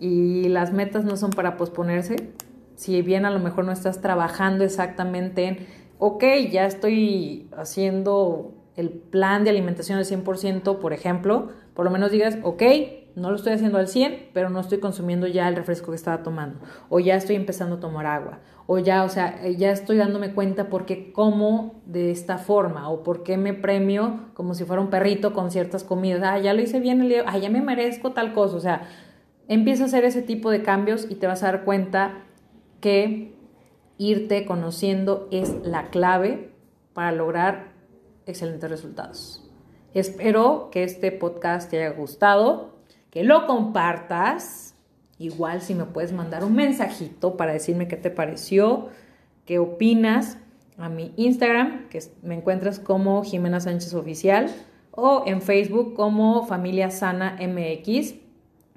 Y 0.00 0.48
las 0.48 0.72
metas 0.72 1.04
no 1.04 1.18
son 1.18 1.32
para 1.32 1.58
posponerse. 1.58 2.32
Si 2.76 3.02
bien 3.02 3.26
a 3.26 3.30
lo 3.30 3.40
mejor 3.40 3.66
no 3.66 3.72
estás 3.72 4.00
trabajando 4.00 4.64
exactamente 4.64 5.44
en, 5.46 5.81
ok, 5.98 6.24
ya 6.50 6.66
estoy 6.66 7.48
haciendo 7.56 8.54
el 8.76 8.90
plan 8.90 9.44
de 9.44 9.50
alimentación 9.50 9.98
al 9.98 10.04
100%, 10.04 10.78
por 10.78 10.92
ejemplo, 10.92 11.48
por 11.74 11.84
lo 11.84 11.90
menos 11.90 12.10
digas, 12.10 12.38
ok, 12.42 12.62
no 13.14 13.30
lo 13.30 13.36
estoy 13.36 13.52
haciendo 13.52 13.78
al 13.78 13.88
100, 13.88 14.30
pero 14.32 14.48
no 14.48 14.60
estoy 14.60 14.78
consumiendo 14.78 15.26
ya 15.26 15.48
el 15.48 15.56
refresco 15.56 15.90
que 15.90 15.96
estaba 15.96 16.22
tomando, 16.22 16.60
o 16.88 16.98
ya 17.00 17.16
estoy 17.16 17.36
empezando 17.36 17.76
a 17.76 17.80
tomar 17.80 18.06
agua, 18.06 18.40
o 18.66 18.78
ya, 18.78 19.04
o 19.04 19.08
sea, 19.08 19.46
ya 19.50 19.70
estoy 19.70 19.98
dándome 19.98 20.32
cuenta 20.32 20.70
por 20.70 20.86
qué 20.86 21.12
como 21.12 21.82
de 21.84 22.10
esta 22.10 22.38
forma, 22.38 22.88
o 22.88 23.02
por 23.02 23.22
qué 23.22 23.36
me 23.36 23.52
premio 23.52 24.30
como 24.34 24.54
si 24.54 24.64
fuera 24.64 24.80
un 24.80 24.88
perrito 24.88 25.34
con 25.34 25.50
ciertas 25.50 25.84
comidas, 25.84 26.22
ah, 26.24 26.38
ya 26.38 26.54
lo 26.54 26.62
hice 26.62 26.80
bien, 26.80 27.02
el 27.02 27.24
ah, 27.26 27.38
ya 27.38 27.50
me 27.50 27.60
merezco 27.60 28.12
tal 28.12 28.32
cosa, 28.32 28.56
o 28.56 28.60
sea, 28.60 28.88
empieza 29.48 29.82
a 29.82 29.86
hacer 29.86 30.04
ese 30.04 30.22
tipo 30.22 30.50
de 30.50 30.62
cambios 30.62 31.06
y 31.10 31.16
te 31.16 31.26
vas 31.26 31.42
a 31.42 31.46
dar 31.46 31.64
cuenta 31.64 32.22
que 32.80 33.31
irte 33.98 34.44
conociendo 34.46 35.28
es 35.30 35.54
la 35.64 35.90
clave 35.90 36.52
para 36.92 37.12
lograr 37.12 37.72
excelentes 38.26 38.70
resultados. 38.70 39.50
Espero 39.94 40.70
que 40.70 40.84
este 40.84 41.12
podcast 41.12 41.70
te 41.70 41.78
haya 41.78 41.94
gustado, 41.94 42.76
que 43.10 43.24
lo 43.24 43.46
compartas. 43.46 44.74
Igual 45.18 45.60
si 45.60 45.74
me 45.74 45.84
puedes 45.84 46.12
mandar 46.12 46.44
un 46.44 46.54
mensajito 46.54 47.36
para 47.36 47.52
decirme 47.52 47.88
qué 47.88 47.96
te 47.96 48.10
pareció, 48.10 48.88
qué 49.44 49.58
opinas 49.58 50.38
a 50.78 50.88
mi 50.88 51.12
Instagram, 51.16 51.88
que 51.88 52.00
me 52.22 52.34
encuentras 52.34 52.78
como 52.78 53.22
Jimena 53.22 53.60
Sánchez 53.60 53.94
Oficial, 53.94 54.50
o 54.90 55.24
en 55.26 55.42
Facebook 55.42 55.94
como 55.94 56.46
Familia 56.46 56.90
Sana 56.90 57.38
MX. 57.40 58.14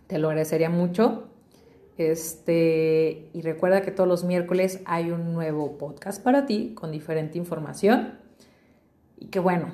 Te 0.07 0.19
lo 0.19 0.27
agradecería 0.27 0.69
mucho. 0.69 1.24
Este, 1.97 3.29
y 3.33 3.41
recuerda 3.41 3.81
que 3.81 3.91
todos 3.91 4.09
los 4.09 4.23
miércoles 4.25 4.81
hay 4.85 5.11
un 5.11 5.33
nuevo 5.33 5.77
podcast 5.77 6.21
para 6.21 6.45
ti 6.45 6.73
con 6.75 6.91
diferente 6.91 7.37
información. 7.37 8.19
Y 9.17 9.27
que 9.27 9.39
bueno, 9.39 9.67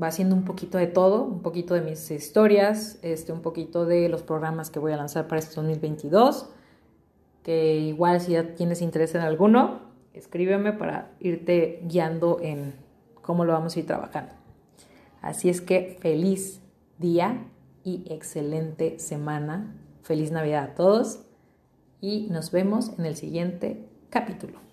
va 0.00 0.10
siendo 0.10 0.34
un 0.34 0.44
poquito 0.44 0.78
de 0.78 0.86
todo, 0.86 1.24
un 1.24 1.42
poquito 1.42 1.74
de 1.74 1.82
mis 1.82 2.10
historias, 2.10 2.98
este, 3.02 3.32
un 3.32 3.42
poquito 3.42 3.84
de 3.84 4.08
los 4.08 4.22
programas 4.22 4.70
que 4.70 4.78
voy 4.78 4.92
a 4.92 4.96
lanzar 4.96 5.28
para 5.28 5.38
este 5.38 5.54
2022. 5.56 6.48
Que 7.42 7.76
igual 7.76 8.20
si 8.20 8.32
ya 8.32 8.54
tienes 8.54 8.80
interés 8.80 9.14
en 9.14 9.20
alguno, 9.20 9.80
escríbeme 10.14 10.72
para 10.72 11.12
irte 11.20 11.80
guiando 11.84 12.38
en 12.40 12.74
cómo 13.20 13.44
lo 13.44 13.52
vamos 13.52 13.76
a 13.76 13.80
ir 13.80 13.86
trabajando. 13.86 14.32
Así 15.20 15.50
es 15.50 15.60
que 15.60 15.98
feliz 16.00 16.62
día 16.98 17.48
y 17.84 18.02
excelente 18.10 18.98
semana. 18.98 19.76
Feliz 20.02 20.30
Navidad 20.30 20.70
a 20.70 20.74
todos 20.74 21.25
y 22.00 22.28
nos 22.30 22.50
vemos 22.50 22.92
en 22.98 23.06
el 23.06 23.16
siguiente 23.16 23.88
capítulo. 24.10 24.65